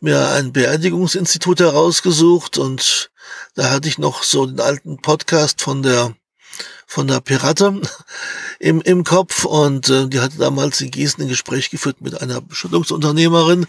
mir 0.00 0.28
ein 0.30 0.52
Beerdigungsinstitut 0.52 1.60
herausgesucht 1.60 2.58
und 2.58 3.10
da 3.54 3.70
hatte 3.70 3.88
ich 3.88 3.98
noch 3.98 4.22
so 4.22 4.46
den 4.46 4.60
alten 4.60 5.00
Podcast 5.00 5.62
von 5.62 5.82
der 5.82 6.14
von 6.86 7.06
der 7.06 7.20
Pirate 7.20 7.80
im, 8.58 8.82
im 8.82 9.04
Kopf 9.04 9.44
und 9.44 9.88
äh, 9.88 10.08
die 10.08 10.20
hatte 10.20 10.38
damals 10.38 10.80
in 10.80 10.90
Gießen 10.90 11.22
ein 11.22 11.28
Gespräch 11.28 11.70
geführt 11.70 12.00
mit 12.00 12.20
einer 12.20 12.40
Beschuldungsunternehmerin. 12.40 13.66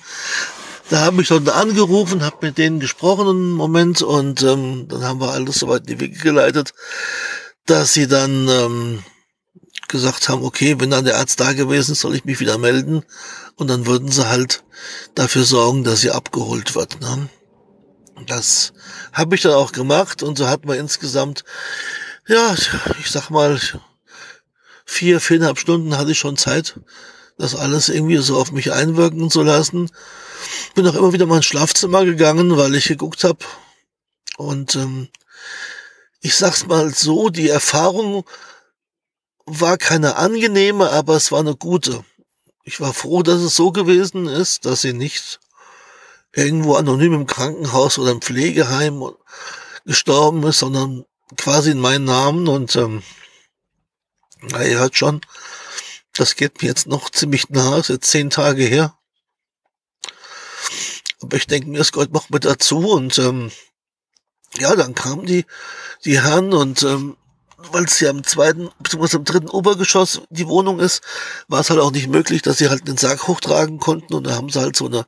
Da 0.90 1.00
habe 1.00 1.22
ich 1.22 1.30
dann 1.30 1.48
angerufen, 1.48 2.24
habe 2.24 2.38
mit 2.42 2.58
denen 2.58 2.82
gesprochen 2.82 3.30
einen 3.30 3.52
Moment 3.54 4.02
und 4.02 4.44
ähm, 4.44 4.88
dann 4.90 5.04
haben 5.04 5.22
wir 5.22 5.32
alles 5.32 5.56
soweit 5.56 5.82
in 5.82 5.98
die 5.98 6.00
Wege 6.02 6.20
geleitet 6.20 6.74
dass 7.66 7.94
sie 7.94 8.08
dann 8.08 8.48
ähm, 8.50 9.04
gesagt 9.88 10.30
haben, 10.30 10.44
okay, 10.44 10.80
wenn 10.80 10.90
dann 10.90 11.06
der 11.06 11.18
Arzt 11.18 11.40
da 11.40 11.54
gewesen 11.54 11.94
ist, 11.94 12.02
soll 12.02 12.16
ich 12.16 12.26
mich 12.26 12.40
wieder 12.40 12.58
melden. 12.58 13.04
Und 13.56 13.70
dann 13.70 13.86
würden 13.86 14.12
sie 14.12 14.28
halt 14.28 14.64
dafür 15.16 15.44
sorgen, 15.44 15.84
dass 15.84 16.02
sie 16.02 16.12
abgeholt 16.12 16.76
wird. 16.76 17.00
Ne? 17.02 17.30
Das 18.28 18.74
habe 19.12 19.36
ich 19.36 19.42
dann 19.42 19.54
auch 19.54 19.72
gemacht 19.72 20.24
und 20.24 20.38
so 20.38 20.48
hat 20.48 20.66
man 20.66 20.78
insgesamt, 20.78 21.44
ja, 22.28 22.56
ich 23.00 23.12
sag 23.12 23.30
mal, 23.30 23.60
vier, 24.86 25.20
viereinhalb 25.20 25.60
Stunden 25.60 25.98
hatte 25.98 26.12
ich 26.12 26.20
schon 26.20 26.38
Zeit, 26.38 26.80
das 27.38 27.56
alles 27.56 27.90
irgendwie 27.90 28.18
so 28.18 28.38
auf 28.38 28.52
mich 28.52 28.72
einwirken 28.72 29.30
zu 29.30 29.44
lassen. 29.44 29.90
Bin 30.76 30.88
auch 30.88 30.96
immer 30.96 31.14
wieder 31.14 31.26
mal 31.26 31.38
ins 31.38 31.46
Schlafzimmer 31.46 32.06
gegangen, 32.06 32.58
weil 32.58 32.76
ich 32.76 32.88
geguckt 32.88 33.24
habe 33.24 33.40
und 34.38 34.76
ähm, 34.76 35.10
ich 36.24 36.38
sag's 36.38 36.66
mal 36.66 36.94
so, 36.94 37.30
die 37.30 37.50
Erfahrung 37.50 38.24
war 39.46 39.78
keine 39.78 40.16
angenehme, 40.16 40.90
aber 40.90 41.18
es 41.18 41.34
war 41.34 41.42
eine 41.42 41.56
gute. 41.56 42.06
Ich 42.64 42.80
war 42.80 42.94
froh, 42.94 43.24
dass 43.24 43.42
es 43.42 43.58
so 43.58 43.74
gewesen 43.74 44.28
ist, 44.28 44.66
dass 44.66 44.82
sie 44.82 44.94
nicht 44.94 45.42
irgendwo 46.32 46.76
anonym 46.76 47.14
im 47.14 47.28
Krankenhaus 47.28 48.00
oder 48.00 48.12
im 48.12 48.22
Pflegeheim 48.22 49.04
gestorben 49.86 50.44
ist, 50.44 50.60
sondern 50.60 51.04
quasi 51.36 51.72
in 51.72 51.82
meinen 51.82 52.06
Namen 52.06 52.48
und 52.48 52.74
ähm, 52.78 53.04
na, 54.42 54.66
ihr 54.66 54.90
schon, 54.94 55.20
das 56.14 56.38
geht 56.38 56.62
mir 56.62 56.70
jetzt 56.70 56.88
noch 56.88 57.10
ziemlich 57.10 57.50
nah, 57.50 57.80
ist 57.80 57.90
jetzt 57.90 58.10
zehn 58.10 58.30
Tage 58.30 58.64
her. 58.64 58.98
Aber 61.22 61.36
ich 61.36 61.48
denke 61.48 61.70
mir, 61.70 61.82
es 61.82 61.92
gehört 61.92 62.14
noch 62.14 62.30
mit 62.30 62.46
dazu 62.46 62.92
und 62.92 63.18
ähm, 63.18 63.52
ja, 64.58 64.76
dann 64.76 64.96
kamen 64.96 65.26
die, 65.26 65.46
die 66.06 66.22
Herren 66.22 66.54
und 66.54 66.84
ähm, 66.84 67.18
weil 67.72 67.86
es 67.86 68.00
ja 68.00 68.10
im 68.10 68.24
zweiten 68.24 68.70
bzw. 68.80 69.18
im 69.18 69.24
dritten 69.24 69.50
Obergeschoss 69.50 70.22
die 70.30 70.48
Wohnung 70.48 70.80
ist, 70.80 71.02
war 71.48 71.62
es 71.62 71.70
halt 71.70 71.80
auch 71.80 71.92
nicht 71.92 72.10
möglich, 72.10 72.42
dass 72.42 72.58
sie 72.58 72.70
halt 72.70 72.88
den 72.88 72.98
Sarg 72.98 73.28
hochtragen 73.28 73.80
konnten 73.80 74.14
und 74.14 74.26
da 74.26 74.36
haben 74.36 74.50
sie 74.50 74.60
halt 74.60 74.76
so 74.76 74.86
eine, 74.86 75.06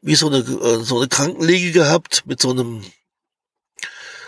wie 0.00 0.14
so 0.14 0.28
eine, 0.28 0.38
äh, 0.38 0.82
so 0.82 0.98
eine 0.98 1.08
Krankenliege 1.08 1.72
gehabt 1.72 2.24
mit 2.26 2.40
so 2.40 2.50
einem 2.50 2.82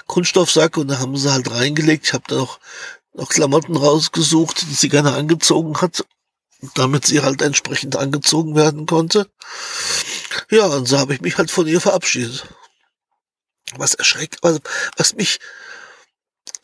Kunststoffsack 0.07 0.77
und 0.77 0.89
da 0.89 0.99
haben 0.99 1.17
sie 1.17 1.33
halt 1.33 1.51
reingelegt. 1.51 2.07
Ich 2.07 2.13
habe 2.13 2.25
da 2.27 2.37
noch, 2.37 2.61
noch 3.15 3.29
Klamotten 3.29 3.77
rausgesucht, 3.77 4.63
die 4.63 4.75
sie 4.75 4.89
gerne 4.89 5.13
angezogen 5.13 5.81
hat, 5.81 6.05
damit 6.75 7.07
sie 7.07 7.21
halt 7.23 7.43
entsprechend 7.43 7.97
angezogen 7.97 8.57
werden 8.57 8.87
konnte. 8.87 9.29
Ja, 10.51 10.67
und 10.67 10.87
so 10.87 10.99
habe 10.99 11.15
ich 11.15 11.21
mich 11.21 11.39
halt 11.39 11.51
von 11.51 11.67
ihr 11.67 11.81
verabschiedet. 11.81 12.47
Was 13.77 13.95
erschreckt, 13.95 14.43
also 14.43 14.61
was 14.97 15.15
mich 15.15 15.41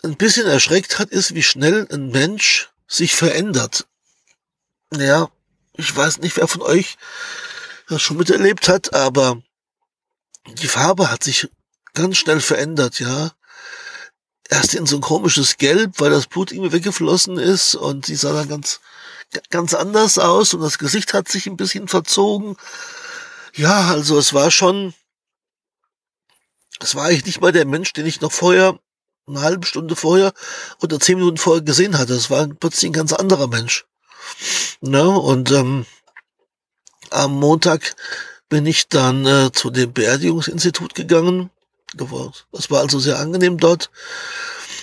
ein 0.02 0.16
bisschen 0.16 0.46
erschreckt 0.46 0.98
hat, 0.98 1.10
ist, 1.10 1.34
wie 1.34 1.42
schnell 1.42 1.86
ein 1.90 2.10
Mensch 2.10 2.70
sich 2.86 3.14
verändert. 3.14 3.86
Ja, 4.92 5.30
ich 5.76 5.94
weiß 5.94 6.18
nicht, 6.18 6.36
wer 6.36 6.48
von 6.48 6.62
euch 6.62 6.96
das 7.88 8.02
schon 8.02 8.16
miterlebt 8.16 8.68
hat, 8.68 8.94
aber 8.94 9.42
die 10.46 10.68
Farbe 10.68 11.10
hat 11.10 11.24
sich 11.24 11.48
ganz 11.94 12.16
schnell 12.18 12.40
verändert, 12.40 13.00
ja. 13.00 13.32
Erst 14.50 14.74
in 14.74 14.86
so 14.86 14.96
ein 14.96 15.02
komisches 15.02 15.56
Gelb, 15.56 16.00
weil 16.00 16.10
das 16.10 16.26
Blut 16.26 16.52
irgendwie 16.52 16.72
weggeflossen 16.72 17.38
ist 17.38 17.74
und 17.74 18.06
sie 18.06 18.14
sah 18.14 18.32
dann 18.32 18.48
ganz, 18.48 18.80
ganz 19.48 19.72
anders 19.72 20.18
aus 20.18 20.52
und 20.52 20.60
das 20.60 20.78
Gesicht 20.78 21.14
hat 21.14 21.28
sich 21.28 21.46
ein 21.46 21.56
bisschen 21.56 21.88
verzogen. 21.88 22.56
Ja, 23.54 23.88
also 23.88 24.18
es 24.18 24.34
war 24.34 24.50
schon, 24.50 24.94
es 26.80 26.94
war 26.94 27.06
eigentlich 27.06 27.26
nicht 27.26 27.40
mal 27.40 27.52
der 27.52 27.66
Mensch, 27.66 27.92
den 27.92 28.06
ich 28.06 28.20
noch 28.20 28.32
vorher 28.32 28.78
eine 29.26 29.40
halbe 29.40 29.66
Stunde 29.66 29.96
vorher 29.96 30.32
oder 30.82 31.00
zehn 31.00 31.18
Minuten 31.18 31.38
vorher 31.38 31.62
gesehen 31.62 31.98
hatte. 31.98 32.14
Das 32.14 32.30
war 32.30 32.46
plötzlich 32.46 32.90
ein 32.90 32.94
ganz 32.94 33.12
anderer 33.12 33.46
Mensch. 33.46 33.86
Ne? 34.80 35.08
Und 35.08 35.50
ähm, 35.50 35.86
am 37.10 37.38
Montag 37.38 37.94
bin 38.48 38.66
ich 38.66 38.88
dann 38.88 39.24
äh, 39.26 39.50
zu 39.52 39.70
dem 39.70 39.92
Beerdigungsinstitut 39.92 40.94
gegangen. 40.94 41.50
Das 41.94 42.70
war 42.70 42.80
also 42.80 42.98
sehr 42.98 43.18
angenehm 43.18 43.58
dort. 43.58 43.90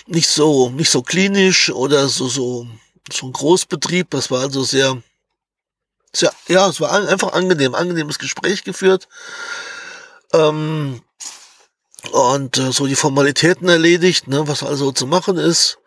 Nicht 0.06 0.28
so, 0.28 0.70
nicht 0.70 0.90
so 0.90 1.02
klinisch 1.02 1.70
oder 1.70 2.08
so, 2.08 2.26
so, 2.26 2.66
so 3.12 3.26
ein 3.26 3.32
Großbetrieb. 3.32 4.10
Das 4.10 4.30
war 4.30 4.40
also 4.40 4.64
sehr, 4.64 5.00
sehr, 6.12 6.32
ja, 6.48 6.68
es 6.68 6.80
war 6.80 6.92
einfach 6.92 7.32
angenehm, 7.34 7.74
angenehmes 7.74 8.18
Gespräch 8.18 8.64
geführt. 8.64 9.08
Ähm, 10.32 11.02
und 12.12 12.58
äh, 12.58 12.72
so 12.72 12.86
die 12.86 12.94
Formalitäten 12.94 13.68
erledigt, 13.68 14.28
ne, 14.28 14.46
was 14.46 14.62
also 14.62 14.92
zu 14.92 15.06
machen 15.06 15.38
ist. 15.38 15.78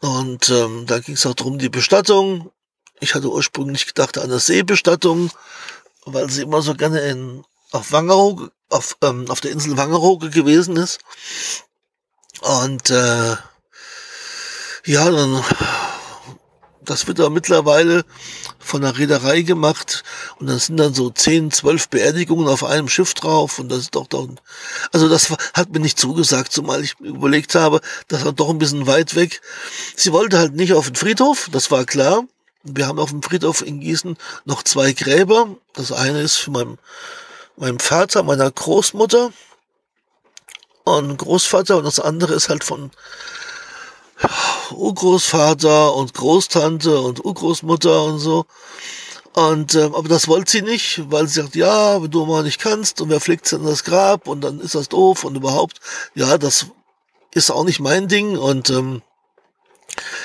Und 0.00 0.50
ähm, 0.50 0.84
da 0.86 1.00
ging 1.00 1.14
es 1.14 1.24
auch 1.26 1.34
drum 1.34 1.58
die 1.58 1.70
Bestattung. 1.70 2.50
Ich 3.00 3.14
hatte 3.14 3.30
ursprünglich 3.30 3.86
gedacht 3.86 4.18
an 4.18 4.24
eine 4.24 4.38
Seebestattung, 4.38 5.30
weil 6.04 6.28
sie 6.30 6.42
immer 6.42 6.60
so 6.62 6.74
gerne 6.74 7.00
in 7.00 7.44
auf 7.72 7.90
Wangerooge, 7.92 8.50
auf, 8.68 8.96
ähm, 9.02 9.30
auf 9.30 9.40
der 9.40 9.50
Insel 9.50 9.76
Wangerooge 9.76 10.30
gewesen 10.30 10.76
ist. 10.76 11.00
Und 12.42 12.90
äh, 12.90 13.36
ja, 14.84 15.10
dann 15.10 15.42
das 16.88 17.06
wird 17.06 17.18
da 17.18 17.28
mittlerweile 17.28 18.04
von 18.58 18.82
der 18.82 18.96
Reederei 18.96 19.42
gemacht 19.42 20.04
und 20.38 20.46
dann 20.46 20.58
sind 20.58 20.78
dann 20.78 20.94
so 20.94 21.10
zehn, 21.10 21.50
zwölf 21.50 21.88
Beerdigungen 21.88 22.48
auf 22.48 22.64
einem 22.64 22.88
Schiff 22.88 23.14
drauf 23.14 23.58
und 23.58 23.68
das 23.68 23.80
ist 23.80 23.94
doch 23.94 24.06
doch, 24.06 24.26
also 24.92 25.08
das 25.08 25.30
hat 25.54 25.70
mir 25.70 25.80
nicht 25.80 25.98
zugesagt, 25.98 26.52
zumal 26.52 26.82
ich 26.82 26.98
überlegt 27.00 27.54
habe, 27.54 27.80
das 28.08 28.24
war 28.24 28.32
doch 28.32 28.48
ein 28.48 28.58
bisschen 28.58 28.86
weit 28.86 29.14
weg. 29.16 29.42
Sie 29.96 30.12
wollte 30.12 30.38
halt 30.38 30.54
nicht 30.54 30.72
auf 30.72 30.86
den 30.86 30.94
Friedhof, 30.94 31.48
das 31.52 31.70
war 31.70 31.84
klar. 31.84 32.24
Wir 32.64 32.86
haben 32.86 32.98
auf 32.98 33.10
dem 33.10 33.22
Friedhof 33.22 33.62
in 33.64 33.80
Gießen 33.80 34.16
noch 34.44 34.62
zwei 34.62 34.92
Gräber. 34.92 35.56
Das 35.74 35.92
eine 35.92 36.20
ist 36.22 36.36
für 36.36 36.50
meinen, 36.50 36.78
meinem 37.56 37.78
Vater, 37.78 38.22
meiner 38.22 38.50
Großmutter 38.50 39.30
und 40.84 41.16
Großvater 41.18 41.76
und 41.76 41.84
das 41.84 42.00
andere 42.00 42.34
ist 42.34 42.48
halt 42.48 42.64
von 42.64 42.90
Urgroßvater 44.72 45.94
und 45.94 46.14
Großtante 46.14 47.00
und 47.00 47.24
Urgroßmutter 47.24 48.04
und 48.04 48.18
so. 48.18 48.46
Und 49.34 49.74
ähm, 49.74 49.94
aber 49.94 50.08
das 50.08 50.26
wollte 50.26 50.50
sie 50.50 50.62
nicht, 50.62 51.02
weil 51.10 51.28
sie 51.28 51.40
sagt, 51.40 51.54
ja, 51.54 52.02
wenn 52.02 52.10
du 52.10 52.26
mal 52.26 52.42
nicht 52.42 52.60
kannst 52.60 53.00
und 53.00 53.10
wer 53.10 53.20
flickt 53.20 53.52
in 53.52 53.64
das 53.64 53.84
Grab 53.84 54.26
und 54.26 54.40
dann 54.40 54.60
ist 54.60 54.74
das 54.74 54.88
doof 54.88 55.24
und 55.24 55.36
überhaupt, 55.36 55.80
ja, 56.14 56.38
das 56.38 56.66
ist 57.32 57.50
auch 57.50 57.64
nicht 57.64 57.78
mein 57.78 58.08
Ding 58.08 58.36
und 58.36 58.70
ähm, 58.70 59.02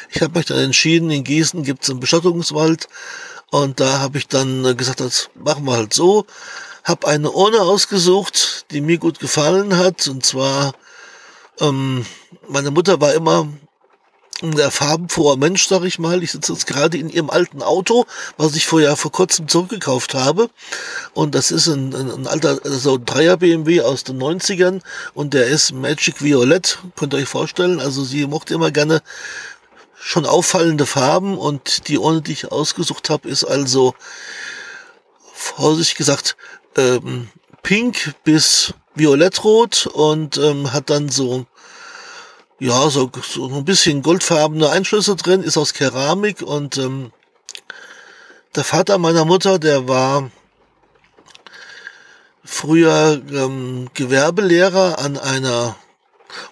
ich 0.09 0.21
habe 0.21 0.37
mich 0.37 0.47
dann 0.47 0.59
entschieden, 0.59 1.11
in 1.11 1.23
Gießen 1.23 1.63
gibt's 1.63 1.89
einen 1.89 1.99
Bestattungswald 1.99 2.87
und 3.51 3.79
da 3.79 3.99
habe 3.99 4.17
ich 4.17 4.27
dann 4.27 4.65
äh, 4.65 4.73
gesagt, 4.73 4.99
das 4.99 5.29
machen 5.35 5.65
wir 5.65 5.73
halt 5.73 5.93
so. 5.93 6.25
Hab 6.83 7.05
eine 7.05 7.31
Urne 7.31 7.61
ausgesucht, 7.61 8.65
die 8.71 8.81
mir 8.81 8.97
gut 8.97 9.19
gefallen 9.19 9.77
hat 9.77 10.07
und 10.07 10.25
zwar 10.25 10.73
ähm, 11.59 12.05
meine 12.47 12.71
Mutter 12.71 12.99
war 12.99 13.13
immer 13.13 13.47
der 14.51 14.71
farbenfroher 14.71 15.37
Mensch, 15.37 15.67
sag 15.67 15.83
ich 15.83 15.99
mal. 15.99 16.21
Ich 16.23 16.31
sitze 16.31 16.53
jetzt 16.53 16.67
gerade 16.67 16.97
in 16.97 17.09
ihrem 17.09 17.29
alten 17.29 17.63
Auto, 17.63 18.05
was 18.37 18.55
ich 18.55 18.67
vorher 18.67 18.95
vor 18.95 19.11
kurzem 19.11 19.47
zurückgekauft 19.47 20.13
habe. 20.13 20.49
Und 21.13 21.33
das 21.35 21.51
ist 21.51 21.67
ein, 21.67 21.93
ein, 21.93 22.11
ein 22.11 22.27
alter, 22.27 22.59
also 22.63 22.95
ein 22.95 23.05
Dreier 23.05 23.37
BMW 23.37 23.81
aus 23.81 24.03
den 24.03 24.21
90ern 24.21 24.81
und 25.13 25.33
der 25.33 25.47
ist 25.47 25.71
Magic 25.71 26.21
Violett, 26.21 26.79
könnt 26.95 27.13
ihr 27.13 27.19
euch 27.19 27.29
vorstellen. 27.29 27.79
Also 27.79 28.03
sie 28.03 28.27
mochte 28.27 28.53
immer 28.53 28.71
gerne 28.71 29.01
schon 29.99 30.25
auffallende 30.25 30.85
Farben 30.85 31.37
und 31.37 31.87
die 31.87 31.97
Urne, 31.97 32.21
die 32.21 32.33
ich 32.33 32.51
ausgesucht 32.51 33.09
habe, 33.09 33.29
ist 33.29 33.45
also 33.45 33.95
vorsichtig 35.33 35.95
gesagt 35.95 36.35
ähm, 36.75 37.29
pink 37.61 38.13
bis 38.23 38.73
violettrot 38.95 39.87
und 39.87 40.37
ähm, 40.37 40.73
hat 40.73 40.89
dann 40.89 41.09
so 41.09 41.45
ja, 42.63 42.89
so, 42.89 43.11
so 43.21 43.53
ein 43.53 43.65
bisschen 43.65 44.01
goldfarbene 44.01 44.69
Einschlüsse 44.69 45.17
drin, 45.17 45.43
ist 45.43 45.57
aus 45.57 45.73
Keramik 45.73 46.41
und 46.41 46.77
ähm, 46.77 47.11
der 48.55 48.63
Vater 48.63 48.97
meiner 48.97 49.25
Mutter, 49.25 49.59
der 49.59 49.89
war 49.89 50.31
früher 52.41 53.21
ähm, 53.33 53.89
Gewerbelehrer 53.93 54.97
an 54.99 55.17
einer, 55.17 55.75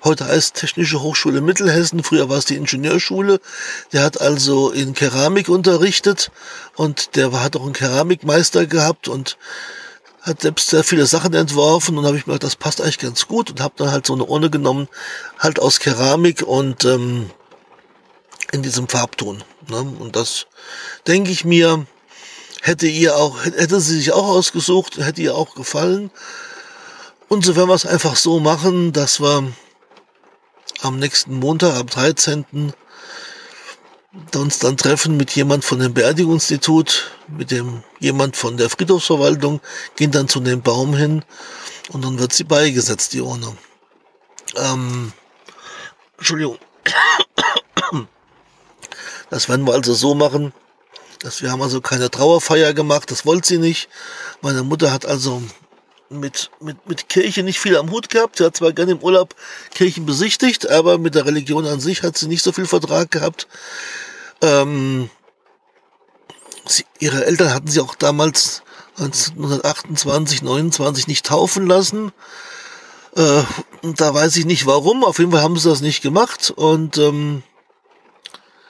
heute 0.03 0.25
heißt 0.25 0.55
Technische 0.55 1.01
Hochschule 1.01 1.39
Mittelhessen, 1.39 2.03
früher 2.03 2.27
war 2.27 2.39
es 2.39 2.45
die 2.45 2.57
Ingenieurschule. 2.57 3.39
Der 3.93 4.03
hat 4.03 4.19
also 4.19 4.69
in 4.69 4.93
Keramik 4.93 5.47
unterrichtet 5.47 6.29
und 6.75 7.15
der 7.15 7.31
hat 7.31 7.55
auch 7.55 7.63
einen 7.63 7.71
Keramikmeister 7.71 8.65
gehabt 8.65 9.07
und 9.07 9.37
hat 10.21 10.41
selbst 10.41 10.69
sehr 10.69 10.83
viele 10.83 11.05
Sachen 11.05 11.33
entworfen 11.33 11.97
und 11.97 12.05
habe 12.05 12.17
ich 12.17 12.27
mir 12.27 12.33
gedacht, 12.33 12.43
das 12.43 12.55
passt 12.55 12.81
eigentlich 12.81 12.99
ganz 12.99 13.27
gut 13.27 13.49
und 13.49 13.59
habe 13.59 13.73
dann 13.77 13.91
halt 13.91 14.05
so 14.05 14.13
eine 14.13 14.25
Urne 14.25 14.49
genommen, 14.49 14.87
halt 15.39 15.59
aus 15.59 15.79
Keramik 15.79 16.43
und 16.43 16.85
ähm, 16.85 17.31
in 18.51 18.61
diesem 18.61 18.87
Farbton. 18.87 19.43
Ne? 19.69 19.79
Und 19.99 20.15
das 20.15 20.45
denke 21.07 21.31
ich 21.31 21.43
mir, 21.43 21.85
hätte 22.61 22.87
ihr 22.87 23.17
auch, 23.17 23.43
hätte 23.43 23.81
sie 23.81 23.95
sich 23.95 24.11
auch 24.13 24.27
ausgesucht, 24.27 24.97
hätte 24.97 25.21
ihr 25.21 25.35
auch 25.35 25.55
gefallen. 25.55 26.11
Und 27.27 27.45
so 27.45 27.55
werden 27.55 27.69
wir 27.69 27.75
es 27.75 27.85
einfach 27.85 28.15
so 28.15 28.39
machen, 28.39 28.93
dass 28.93 29.19
wir 29.19 29.51
am 30.81 30.99
nächsten 30.99 31.39
Montag, 31.39 31.75
am 31.75 31.87
13 31.87 32.73
uns 34.35 34.59
dann 34.59 34.77
treffen 34.77 35.15
mit 35.17 35.31
jemand 35.31 35.63
von 35.63 35.79
dem 35.79 35.93
Beerdigungsinstitut, 35.93 37.11
mit 37.37 37.51
dem 37.51 37.83
jemand 37.99 38.35
von 38.35 38.57
der 38.57 38.69
Friedhofsverwaltung, 38.69 39.61
gehen 39.95 40.11
dann 40.11 40.27
zu 40.27 40.39
dem 40.39 40.61
Baum 40.61 40.95
hin 40.95 41.23
und 41.89 42.03
dann 42.03 42.19
wird 42.19 42.33
sie 42.33 42.43
beigesetzt, 42.43 43.13
die 43.13 43.21
Urne. 43.21 43.55
Ähm, 44.55 45.13
Entschuldigung. 46.17 46.57
Das 49.29 49.47
werden 49.47 49.65
wir 49.65 49.73
also 49.73 49.93
so 49.93 50.13
machen, 50.13 50.51
dass 51.19 51.41
wir 51.41 51.51
haben 51.51 51.61
also 51.61 51.79
keine 51.79 52.11
Trauerfeier 52.11 52.73
gemacht, 52.73 53.11
das 53.11 53.25
wollte 53.25 53.47
sie 53.47 53.57
nicht. 53.59 53.87
Meine 54.41 54.61
Mutter 54.63 54.91
hat 54.91 55.05
also 55.05 55.41
mit, 56.09 56.51
mit, 56.59 56.87
mit 56.87 57.07
Kirche 57.07 57.41
nicht 57.41 57.59
viel 57.59 57.77
am 57.77 57.91
Hut 57.91 58.09
gehabt. 58.09 58.37
Sie 58.37 58.43
hat 58.43 58.57
zwar 58.57 58.73
gerne 58.73 58.91
im 58.91 58.99
Urlaub 58.99 59.35
Kirchen 59.73 60.05
besichtigt, 60.05 60.69
aber 60.69 60.97
mit 60.97 61.15
der 61.15 61.25
Religion 61.25 61.65
an 61.65 61.79
sich 61.79 62.03
hat 62.03 62.17
sie 62.17 62.27
nicht 62.27 62.43
so 62.43 62.51
viel 62.51 62.65
Vertrag 62.65 63.09
gehabt. 63.09 63.47
Ähm, 64.41 65.09
sie, 66.65 66.85
ihre 66.99 67.25
Eltern 67.25 67.53
hatten 67.53 67.67
sie 67.67 67.81
auch 67.81 67.95
damals 67.95 68.63
1928, 68.97 70.41
29 70.41 71.07
nicht 71.07 71.25
taufen 71.25 71.67
lassen. 71.67 72.11
Äh, 73.15 73.43
da 73.81 74.13
weiß 74.13 74.35
ich 74.37 74.45
nicht 74.45 74.65
warum. 74.65 75.03
Auf 75.03 75.19
jeden 75.19 75.31
Fall 75.31 75.41
haben 75.41 75.57
sie 75.57 75.69
das 75.69 75.81
nicht 75.81 76.01
gemacht. 76.01 76.51
Und 76.55 76.97
ähm, 76.97 77.43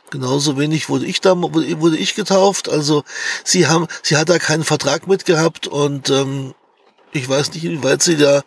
genauso 0.10 0.58
wenig 0.58 0.90
wurde 0.90 1.06
ich 1.06 1.22
da 1.22 1.36
wurde 1.36 1.98
ich 1.98 2.16
getauft. 2.16 2.70
Also 2.70 3.04
sie 3.44 3.68
haben, 3.68 3.88
sie 4.04 4.18
hat 4.18 4.30
da 4.30 4.40
keinen 4.40 4.64
Vertrag 4.64 5.08
mit 5.08 5.26
gehabt 5.26 5.68
und 5.68 6.10
ähm, 6.10 6.54
Ich 7.14 7.28
weiß 7.28 7.54
nicht, 7.54 7.64
wie 7.64 7.84
weit 7.84 8.02
sie 8.02 8.18
da 8.18 8.44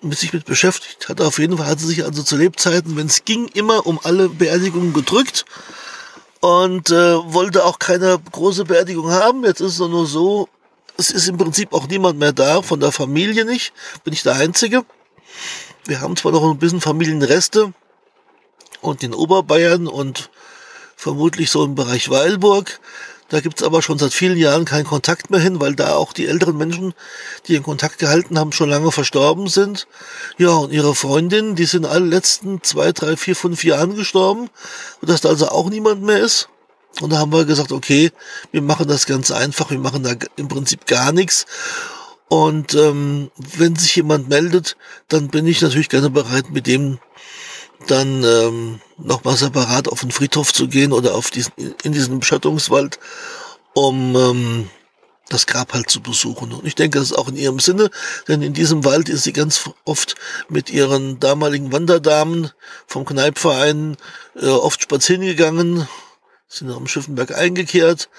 mit 0.00 0.18
sich 0.18 0.32
mit 0.32 0.46
beschäftigt 0.46 1.08
hat. 1.08 1.20
Auf 1.20 1.38
jeden 1.38 1.58
Fall 1.58 1.66
hat 1.66 1.80
sie 1.80 1.86
sich 1.86 2.04
also 2.04 2.22
zu 2.22 2.36
Lebzeiten, 2.36 2.96
wenn 2.96 3.06
es 3.06 3.24
ging, 3.24 3.46
immer 3.48 3.86
um 3.86 4.00
alle 4.02 4.28
Beerdigungen 4.28 4.92
gedrückt 4.92 5.44
und 6.42 6.90
äh, 6.90 7.32
wollte 7.32 7.64
auch 7.64 7.78
keine 7.78 8.18
große 8.32 8.64
Beerdigung 8.64 9.10
haben. 9.12 9.44
Jetzt 9.44 9.60
ist 9.60 9.78
es 9.78 9.88
nur 9.88 10.06
so, 10.06 10.48
es 10.98 11.10
ist 11.10 11.28
im 11.28 11.38
Prinzip 11.38 11.72
auch 11.72 11.86
niemand 11.86 12.18
mehr 12.18 12.32
da, 12.32 12.62
von 12.62 12.80
der 12.80 12.90
Familie 12.90 13.44
nicht, 13.44 13.72
bin 14.02 14.12
ich 14.12 14.24
der 14.24 14.34
Einzige. 14.34 14.84
Wir 15.86 16.00
haben 16.00 16.16
zwar 16.16 16.32
noch 16.32 16.42
ein 16.50 16.58
bisschen 16.58 16.80
Familienreste 16.80 17.72
und 18.80 19.04
in 19.04 19.14
Oberbayern 19.14 19.86
und 19.86 20.30
vermutlich 20.96 21.48
so 21.48 21.64
im 21.64 21.76
Bereich 21.76 22.10
Weilburg, 22.10 22.80
da 23.32 23.40
gibt's 23.40 23.62
aber 23.62 23.80
schon 23.80 23.98
seit 23.98 24.12
vielen 24.12 24.36
Jahren 24.36 24.66
keinen 24.66 24.84
Kontakt 24.84 25.30
mehr 25.30 25.40
hin, 25.40 25.58
weil 25.58 25.74
da 25.74 25.94
auch 25.94 26.12
die 26.12 26.26
älteren 26.26 26.54
Menschen, 26.54 26.92
die 27.48 27.54
in 27.54 27.62
Kontakt 27.62 27.98
gehalten 27.98 28.38
haben, 28.38 28.52
schon 28.52 28.68
lange 28.68 28.92
verstorben 28.92 29.48
sind. 29.48 29.86
Ja, 30.36 30.50
und 30.50 30.70
ihre 30.70 30.94
Freundinnen, 30.94 31.56
die 31.56 31.64
sind 31.64 31.86
alle 31.86 32.04
letzten 32.04 32.62
zwei, 32.62 32.92
drei, 32.92 33.16
vier, 33.16 33.34
fünf 33.34 33.64
Jahren 33.64 33.96
gestorben, 33.96 34.50
dass 35.00 35.22
da 35.22 35.30
also 35.30 35.48
auch 35.48 35.70
niemand 35.70 36.02
mehr 36.02 36.18
ist. 36.18 36.50
Und 37.00 37.10
da 37.10 37.20
haben 37.20 37.32
wir 37.32 37.46
gesagt, 37.46 37.72
okay, 37.72 38.12
wir 38.50 38.60
machen 38.60 38.86
das 38.86 39.06
ganz 39.06 39.30
einfach, 39.30 39.70
wir 39.70 39.78
machen 39.78 40.02
da 40.02 40.12
im 40.36 40.48
Prinzip 40.48 40.84
gar 40.86 41.12
nichts. 41.12 41.46
Und 42.28 42.74
ähm, 42.74 43.30
wenn 43.56 43.76
sich 43.76 43.96
jemand 43.96 44.28
meldet, 44.28 44.76
dann 45.08 45.28
bin 45.28 45.46
ich 45.46 45.62
natürlich 45.62 45.88
gerne 45.88 46.10
bereit, 46.10 46.50
mit 46.50 46.66
dem 46.66 46.98
dann 47.86 48.24
ähm, 48.24 48.80
nochmal 48.98 49.36
separat 49.36 49.88
auf 49.88 50.00
den 50.00 50.10
Friedhof 50.10 50.52
zu 50.52 50.68
gehen 50.68 50.92
oder 50.92 51.14
auf 51.14 51.30
diesen, 51.30 51.52
in 51.82 51.92
diesen 51.92 52.20
Beschattungswald, 52.20 52.98
um 53.74 54.16
ähm, 54.16 54.70
das 55.28 55.46
Grab 55.46 55.72
halt 55.72 55.88
zu 55.88 56.00
besuchen. 56.00 56.52
Und 56.52 56.66
ich 56.66 56.74
denke, 56.74 56.98
das 56.98 57.10
ist 57.10 57.18
auch 57.18 57.28
in 57.28 57.36
ihrem 57.36 57.58
Sinne, 57.58 57.90
denn 58.28 58.42
in 58.42 58.52
diesem 58.52 58.84
Wald 58.84 59.08
ist 59.08 59.24
sie 59.24 59.32
ganz 59.32 59.70
oft 59.84 60.14
mit 60.48 60.70
ihren 60.70 61.20
damaligen 61.20 61.72
Wanderdamen 61.72 62.50
vom 62.86 63.04
Kneipverein 63.04 63.96
äh, 64.36 64.46
oft 64.46 64.82
spazieren 64.82 65.22
gegangen, 65.22 65.88
sind 66.48 66.70
am 66.70 66.86
Schiffenberg 66.86 67.36
eingekehrt 67.36 68.10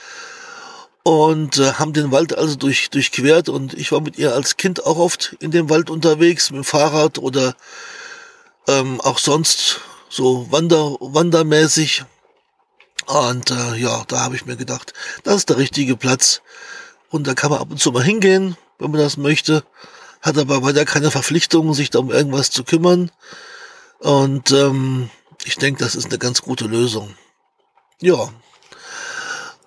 und 1.04 1.60
äh, 1.60 1.74
haben 1.74 1.94
den 1.94 2.12
Wald 2.12 2.36
also 2.38 2.56
durch, 2.56 2.90
durchquert 2.90 3.50
und 3.50 3.74
ich 3.74 3.92
war 3.92 4.02
mit 4.02 4.18
ihr 4.18 4.34
als 4.34 4.58
Kind 4.58 4.86
auch 4.86 4.98
oft 4.98 5.36
in 5.40 5.52
dem 5.52 5.70
Wald 5.70 5.90
unterwegs, 5.90 6.50
mit 6.50 6.58
dem 6.60 6.64
Fahrrad 6.64 7.20
oder 7.20 7.56
ähm, 8.68 9.02
auch 9.02 9.20
sonst 9.20 9.82
so 10.10 10.52
wander, 10.52 10.98
wandermäßig. 11.00 12.06
Und 13.06 13.52
äh, 13.52 13.76
ja, 13.76 14.04
da 14.08 14.22
habe 14.22 14.36
ich 14.36 14.46
mir 14.46 14.56
gedacht, 14.56 14.94
das 15.24 15.38
ist 15.38 15.50
der 15.50 15.58
richtige 15.58 15.98
Platz. 15.98 16.42
Und 17.10 17.28
da 17.28 17.34
kann 17.34 17.52
man 17.52 17.60
ab 17.60 17.68
und 17.70 17.80
zu 17.80 17.92
mal 17.92 18.04
hingehen, 18.04 18.58
wenn 18.80 18.92
man 18.92 19.00
das 19.00 19.18
möchte. 19.18 19.64
Hat 20.22 20.38
aber 20.38 20.64
weiter 20.64 20.86
keine 20.86 21.12
Verpflichtung, 21.12 21.74
sich 21.74 21.90
da 21.90 22.00
um 22.00 22.12
irgendwas 22.12 22.50
zu 22.50 22.64
kümmern. 22.64 23.12
Und 24.00 24.52
ähm, 24.52 25.10
ich 25.44 25.58
denke, 25.58 25.84
das 25.84 25.96
ist 25.96 26.06
eine 26.06 26.18
ganz 26.18 26.42
gute 26.42 26.66
Lösung. 26.66 27.16
Ja. 28.02 28.30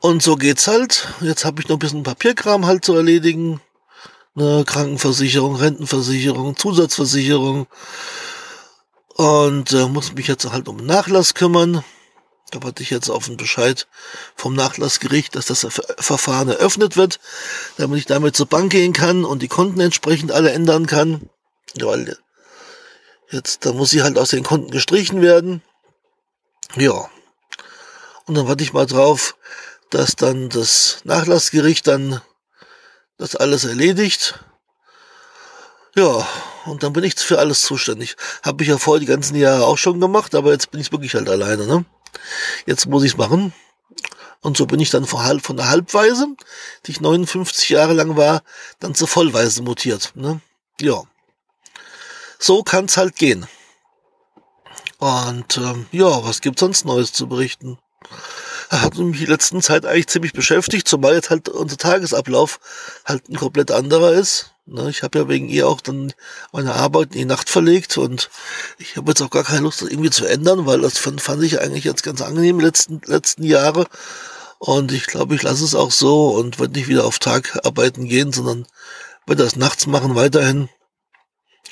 Und 0.01 0.23
so 0.23 0.37
geht's 0.37 0.67
halt. 0.67 1.09
Jetzt 1.21 1.45
habe 1.45 1.61
ich 1.61 1.69
noch 1.69 1.77
ein 1.77 1.81
bisschen 1.81 2.03
Papierkram 2.03 2.67
halt 2.67 2.85
zu 2.85 2.95
erledigen. 2.95 3.61
Eine 4.35 4.65
Krankenversicherung, 4.65 5.57
Rentenversicherung, 5.57 6.57
Zusatzversicherung 6.57 7.67
und 9.17 9.73
äh, 9.73 9.87
muss 9.87 10.13
mich 10.13 10.27
jetzt 10.27 10.51
halt 10.51 10.69
um 10.69 10.77
Nachlass 10.77 11.33
kümmern. 11.33 11.83
Da 12.51 12.63
warte 12.63 12.83
ich 12.83 12.91
jetzt 12.91 13.09
auf 13.09 13.27
einen 13.27 13.39
Bescheid 13.39 13.89
vom 14.37 14.55
Nachlassgericht, 14.55 15.35
dass 15.35 15.47
das 15.47 15.67
Verfahren 15.99 16.49
eröffnet 16.49 16.97
wird, 16.97 17.19
damit 17.77 17.99
ich 17.99 18.07
damit 18.07 18.37
zur 18.37 18.47
Bank 18.47 18.71
gehen 18.71 18.93
kann 18.93 19.25
und 19.25 19.41
die 19.41 19.49
Konten 19.49 19.81
entsprechend 19.81 20.33
alle 20.33 20.53
ändern 20.53 20.87
kann. 20.87 21.31
Weil 21.81 22.17
jetzt, 23.31 23.65
da 23.65 23.73
muss 23.73 23.91
sie 23.91 24.03
halt 24.03 24.19
aus 24.19 24.29
den 24.29 24.45
Konten 24.45 24.71
gestrichen 24.71 25.23
werden. 25.23 25.63
Ja. 26.77 27.09
Und 28.27 28.37
dann 28.37 28.47
warte 28.47 28.63
ich 28.63 28.75
mal 28.75 28.87
drauf, 28.87 29.37
dass 29.91 30.15
dann 30.15 30.51
das 30.51 31.01
Nachlassgericht 31.05 31.87
dann 31.87 32.21
das 33.17 33.35
alles 33.35 33.65
erledigt. 33.65 34.39
Ja, 35.95 36.29
und 36.67 36.83
dann 36.83 36.93
bin 36.93 37.05
ich 37.05 37.15
für 37.15 37.39
alles 37.39 37.63
zuständig. 37.63 38.17
Habe 38.43 38.63
ich 38.63 38.69
ja 38.69 38.79
vorher 38.79 39.01
die 39.01 39.07
ganzen 39.07 39.37
Jahre 39.37 39.67
auch 39.67 39.79
schon 39.79 40.01
gemacht, 40.01 40.35
aber 40.35 40.53
jetzt 40.53 40.71
bin 40.71 40.81
ich 40.81 40.93
wirklich 40.93 41.15
halt 41.15 41.29
alleine. 41.29 41.67
Ne? 41.67 41.85
Jetzt 42.67 42.87
muss 42.87 43.05
ich 43.05 43.13
es 43.13 43.17
machen. 43.17 43.53
Und 44.41 44.57
so 44.57 44.67
bin 44.67 44.81
ich 44.81 44.91
dann 44.91 45.07
von 45.07 45.57
der 45.57 45.69
Halbweise, 45.69 46.29
die 46.85 46.93
ich 46.93 47.01
59 47.01 47.71
Jahre 47.71 47.95
lang 47.95 48.17
war, 48.17 48.43
dann 48.79 48.95
zur 48.95 49.09
Vollweise 49.09 49.63
mutiert. 49.63 50.13
Ne? 50.15 50.41
Ja. 50.81 51.03
So 52.39 52.63
kann's 52.63 52.97
halt 52.97 53.17
gehen. 53.17 53.47
Und 54.99 55.57
ähm, 55.57 55.87
ja, 55.91 56.25
was 56.25 56.41
gibt's 56.41 56.61
sonst 56.61 56.85
Neues 56.85 57.13
zu 57.13 57.29
berichten? 57.29 57.79
hat 58.71 58.97
mich 58.99 59.19
die 59.19 59.27
letzten 59.27 59.63
Zeit 59.63 59.87
eigentlich 59.87 60.09
ziemlich 60.09 60.33
beschäftigt, 60.33 60.89
zumal 60.89 61.15
jetzt 61.15 61.31
halt 61.31 61.49
unser 61.49 61.77
Tagesablauf 61.77 62.59
halt 63.05 63.29
ein 63.29 63.37
komplett 63.37 63.71
anderer 63.71 64.13
ist. 64.13 64.56
Ne, 64.69 64.91
ich 64.91 65.05
habe 65.05 65.21
ja 65.21 65.29
wegen 65.29 65.49
ihr 65.49 65.69
auch 65.69 65.81
dann 65.81 66.13
meine 66.51 66.75
Arbeit 66.75 67.13
in 67.13 67.21
die 67.21 67.25
Nacht 67.25 67.49
verlegt 67.49 67.99
und 67.99 68.31
ich 68.79 68.97
habe 68.97 69.13
jetzt 69.13 69.23
auch 69.23 69.31
gar 69.31 69.45
keine 69.45 69.61
Lust, 69.61 69.81
das 69.81 69.91
irgendwie 69.91 70.11
zu 70.11 70.27
ändern, 70.27 70.67
weil 70.67 70.81
das 70.81 70.99
fand, 70.99 71.23
ich 71.45 71.61
eigentlich 71.61 71.85
jetzt 71.85 72.03
ganz 72.03 72.21
angenehm 72.21 72.59
letzten, 72.59 73.01
letzten 73.05 73.45
Jahre. 73.45 73.87
Und 74.59 74.91
ich 74.91 75.07
glaube, 75.07 75.37
ich 75.37 75.43
lasse 75.43 75.65
es 75.65 75.77
auch 75.77 75.93
so 75.93 76.31
und 76.31 76.59
werde 76.59 76.73
nicht 76.73 76.89
wieder 76.89 77.05
auf 77.05 77.21
Tag 77.21 77.65
arbeiten 77.65 78.07
gehen, 78.07 78.33
sondern 78.33 78.67
werde 79.25 79.45
das 79.45 79.55
nachts 79.55 79.87
machen 79.87 80.17
weiterhin. 80.17 80.69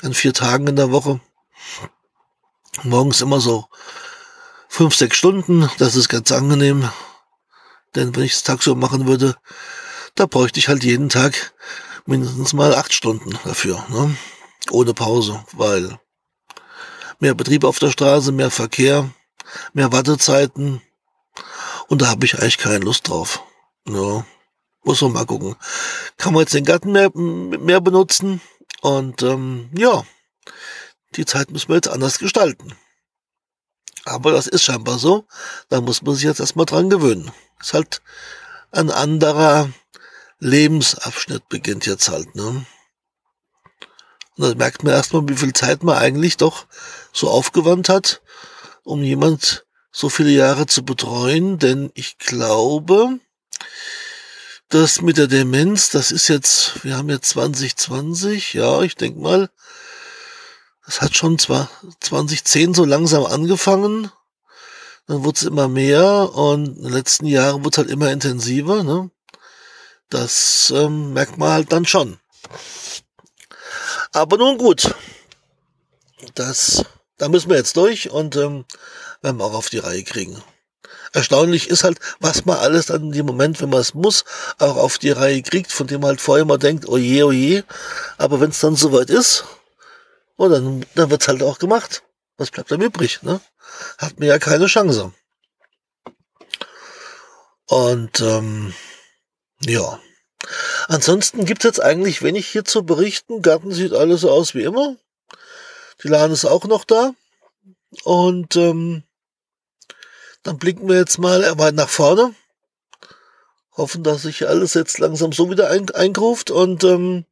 An 0.03 0.15
vier 0.15 0.33
Tagen 0.33 0.69
in 0.69 0.77
der 0.77 0.93
Woche. 0.93 1.21
Morgens 2.85 3.23
immer 3.23 3.41
so 3.41 3.67
fünf, 4.69 4.95
sechs 4.95 5.17
Stunden. 5.17 5.69
Das 5.79 5.97
ist 5.97 6.09
ganz 6.09 6.31
angenehm. 6.31 6.89
Denn 7.97 8.15
wenn 8.15 8.23
ich 8.23 8.35
es 8.35 8.43
tagsüber 8.45 8.77
machen 8.77 9.09
würde, 9.09 9.37
da 10.15 10.27
bräuchte 10.27 10.61
ich 10.61 10.69
halt 10.69 10.85
jeden 10.85 11.09
Tag 11.09 11.55
mindestens 12.07 12.53
mal 12.53 12.75
acht 12.75 12.93
Stunden 12.93 13.39
dafür, 13.45 13.85
ne? 13.89 14.17
ohne 14.71 14.95
Pause, 14.95 15.45
weil 15.53 15.99
mehr 17.21 17.35
Betrieb 17.35 17.65
auf 17.65 17.79
der 17.79 17.91
Straße, 17.91 18.33
mehr 18.33 18.51
Verkehr, 18.51 19.11
mehr 19.73 19.93
Wartezeiten 19.93 20.83
und 21.89 22.03
da 22.03 22.09
habe 22.09 22.27
ich 22.27 22.39
eigentlich 22.39 22.59
keine 22.59 22.85
Lust 22.85 23.09
drauf. 23.09 23.43
Ja, 23.89 24.25
muss 24.83 25.01
man 25.03 25.13
mal 25.13 25.27
gucken. 25.27 25.57
Kann 26.17 26.33
man 26.33 26.41
jetzt 26.41 26.55
den 26.55 26.65
Garten 26.65 26.93
mehr, 26.93 27.11
mehr 27.15 27.81
benutzen 27.81 28.41
und 28.81 29.23
ähm, 29.23 29.71
ja, 29.77 30.05
die 31.17 31.25
Zeit 31.25 31.51
müssen 31.51 31.69
wir 31.69 31.77
jetzt 31.77 31.89
anders 31.89 32.19
gestalten. 32.19 32.75
Aber 34.05 34.33
das 34.33 34.47
ist 34.47 34.65
scheinbar 34.65 34.99
so. 34.99 35.27
Da 35.69 35.81
muss 35.81 36.03
man 36.03 36.15
sich 36.15 36.25
jetzt 36.25 36.41
erstmal 36.41 36.67
dran 36.67 36.91
gewöhnen. 36.91 37.33
Ist 37.61 37.73
halt 37.73 38.03
ein 38.71 38.91
anderer 38.91 39.71
Lebensabschnitt 40.39 41.49
beginnt 41.49 41.87
jetzt 41.87 42.09
halt, 42.09 42.35
ne? 42.35 42.67
Und 44.37 44.45
dann 44.45 44.59
merkt 44.59 44.83
man 44.83 44.93
erstmal, 44.93 45.29
wie 45.29 45.37
viel 45.37 45.53
Zeit 45.53 45.83
man 45.83 45.97
eigentlich 45.97 46.37
doch 46.37 46.67
so 47.13 47.31
aufgewandt 47.31 47.89
hat, 47.89 48.21
um 48.83 49.03
jemand 49.03 49.65
so 49.93 50.09
viele 50.09 50.31
Jahre 50.31 50.67
zu 50.67 50.85
betreuen, 50.85 51.59
denn 51.61 51.93
ich 51.95 52.19
glaube, 52.19 53.21
dass 54.69 55.03
mit 55.03 55.19
der 55.19 55.29
Demenz, 55.29 55.91
das 55.91 56.11
ist 56.11 56.27
jetzt, 56.27 56.83
wir 56.85 56.97
haben 56.97 57.11
jetzt 57.11 57.29
2020, 57.31 58.55
ja, 58.55 58.83
ich 58.83 58.97
denke 58.97 59.21
mal, 59.21 59.51
das 60.85 61.01
hat 61.01 61.17
schon 61.17 61.39
zwar 61.39 61.71
2010 62.01 62.75
so 62.75 62.85
langsam 62.85 63.25
angefangen, 63.25 64.11
dann 65.07 65.23
wurde 65.23 65.37
es 65.37 65.45
immer 65.45 65.69
mehr 65.69 66.35
und 66.35 66.77
in 66.77 66.83
den 66.83 66.93
letzten 66.93 67.27
Jahren 67.27 67.65
wurde 67.65 67.75
es 67.75 67.79
halt 67.79 67.91
immer 67.91 68.11
intensiver, 68.11 68.83
ne? 68.83 69.11
Das 70.11 70.73
ähm, 70.75 71.13
merkt 71.13 71.39
man 71.39 71.51
halt 71.51 71.73
dann 71.73 71.87
schon. 71.87 72.19
Aber 74.13 74.37
nun 74.37 74.59
gut, 74.59 74.95
das, 76.35 76.85
da 77.19 77.29
müssen 77.29 77.51
wir 77.51 77.57
jetzt 77.57 77.77
durch 77.77 78.11
und 78.11 78.37
ähm, 78.37 78.65
werden 79.23 79.39
wir 79.39 79.45
auch 79.45 79.55
auf 79.55 79.71
die 79.71 79.79
Reihe 79.79 80.05
kriegen. 80.05 80.43
Erstaunlich 81.13 81.69
ist 81.69 81.85
halt, 81.85 81.99
was 82.19 82.45
man 82.45 82.59
alles 82.59 82.87
dann 82.87 83.03
in 83.03 83.13
dem 83.13 83.27
Moment, 83.27 83.61
wenn 83.61 83.71
man 83.71 83.81
es 83.81 83.95
muss, 83.95 84.25
auch 84.59 84.77
auf 84.77 84.99
die 84.99 85.11
Reihe 85.11 85.43
kriegt, 85.43 85.71
von 85.71 85.87
dem 85.87 86.01
man 86.01 86.09
halt 86.09 86.21
vorher 86.21 86.43
immer 86.43 86.59
denkt, 86.59 86.89
oh 86.89 86.97
je, 86.97 87.23
oh 87.23 87.31
je. 87.31 87.63
Aber 88.19 88.41
wenn 88.41 88.51
es 88.51 88.59
dann 88.59 88.75
soweit 88.75 89.11
ist, 89.11 89.45
oh, 90.37 90.49
dann, 90.49 90.85
dann 90.97 91.11
wird's 91.11 91.29
halt 91.29 91.43
auch 91.43 91.59
gemacht. 91.59 92.03
Was 92.37 92.51
bleibt 92.51 92.73
dann 92.73 92.81
übrig? 92.81 93.23
Ne? 93.23 93.41
Hat 93.99 94.19
mir 94.19 94.27
ja 94.27 94.39
keine 94.41 94.67
Chance. 94.67 95.13
Und 97.67 98.21
ähm, 98.21 98.75
ja. 99.61 100.01
Ansonsten 100.89 101.45
gibt's 101.45 101.65
jetzt 101.65 101.83
eigentlich 101.83 102.23
wenig 102.23 102.47
hier 102.47 102.65
zu 102.65 102.85
berichten. 102.85 103.43
Garten 103.43 103.73
sieht 103.73 103.93
alles 103.93 104.23
so 104.23 104.31
aus 104.31 104.55
wie 104.55 104.63
immer. 104.63 104.97
Die 106.03 106.09
Lahn 106.09 106.31
ist 106.31 106.45
auch 106.45 106.65
noch 106.65 106.85
da. 106.85 107.13
Und 108.03 108.57
ähm, 108.57 109.05
dann 110.43 110.59
blicken 110.59 110.89
wir 110.89 110.97
jetzt 110.97 111.19
mal 111.19 111.59
weit 111.59 111.75
nach 111.75 111.89
vorne. 111.89 112.35
Hoffen, 113.77 114.05
dass 114.05 114.23
sich 114.23 114.47
alles 114.47 114.75
jetzt 114.75 114.99
langsam 114.99 115.33
so 115.33 115.51
wieder 115.51 115.71
ein 115.71 115.91
eingruft. 115.91 116.51
Und 116.51 116.85
ähm, 116.85 117.25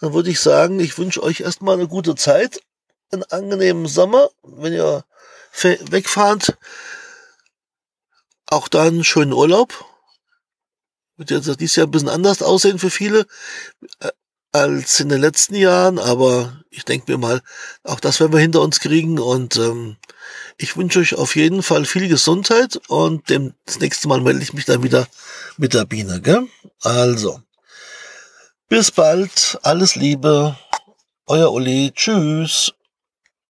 dann 0.00 0.12
würde 0.12 0.30
ich 0.30 0.40
sagen, 0.40 0.80
ich 0.80 0.98
wünsche 0.98 1.22
euch 1.22 1.40
erstmal 1.40 1.74
eine 1.74 1.88
gute 1.88 2.14
Zeit, 2.14 2.60
einen 3.10 3.24
angenehmen 3.24 3.86
Sommer, 3.86 4.30
wenn 4.42 4.72
ihr 4.72 5.04
wegfahrt. 5.62 6.56
Auch 8.46 8.68
dann 8.68 9.04
schönen 9.04 9.32
Urlaub. 9.32 9.87
Wird 11.18 11.30
jetzt 11.30 11.60
dieses 11.60 11.76
Jahr 11.76 11.86
ein 11.86 11.90
bisschen 11.90 12.08
anders 12.08 12.42
aussehen 12.42 12.78
für 12.78 12.90
viele 12.90 13.26
äh, 14.00 14.08
als 14.52 15.00
in 15.00 15.10
den 15.10 15.20
letzten 15.20 15.54
Jahren, 15.56 15.98
aber 15.98 16.62
ich 16.70 16.84
denke 16.84 17.12
mir 17.12 17.18
mal, 17.18 17.42
auch 17.84 18.00
das 18.00 18.18
werden 18.18 18.32
wir 18.32 18.40
hinter 18.40 18.62
uns 18.62 18.80
kriegen 18.80 19.18
und 19.18 19.56
ähm, 19.56 19.96
ich 20.56 20.76
wünsche 20.76 21.00
euch 21.00 21.14
auf 21.16 21.36
jeden 21.36 21.62
Fall 21.62 21.84
viel 21.84 22.08
Gesundheit 22.08 22.80
und 22.88 23.28
dem, 23.28 23.54
das 23.66 23.78
nächste 23.80 24.08
Mal 24.08 24.20
melde 24.20 24.42
ich 24.42 24.54
mich 24.54 24.64
dann 24.64 24.82
wieder 24.82 25.06
mit 25.58 25.74
der 25.74 25.84
Biene, 25.84 26.20
gell? 26.22 26.46
Also, 26.82 27.42
bis 28.68 28.90
bald, 28.90 29.58
alles 29.62 29.96
Liebe, 29.96 30.56
euer 31.26 31.52
Uli, 31.52 31.92
tschüss. 31.94 32.72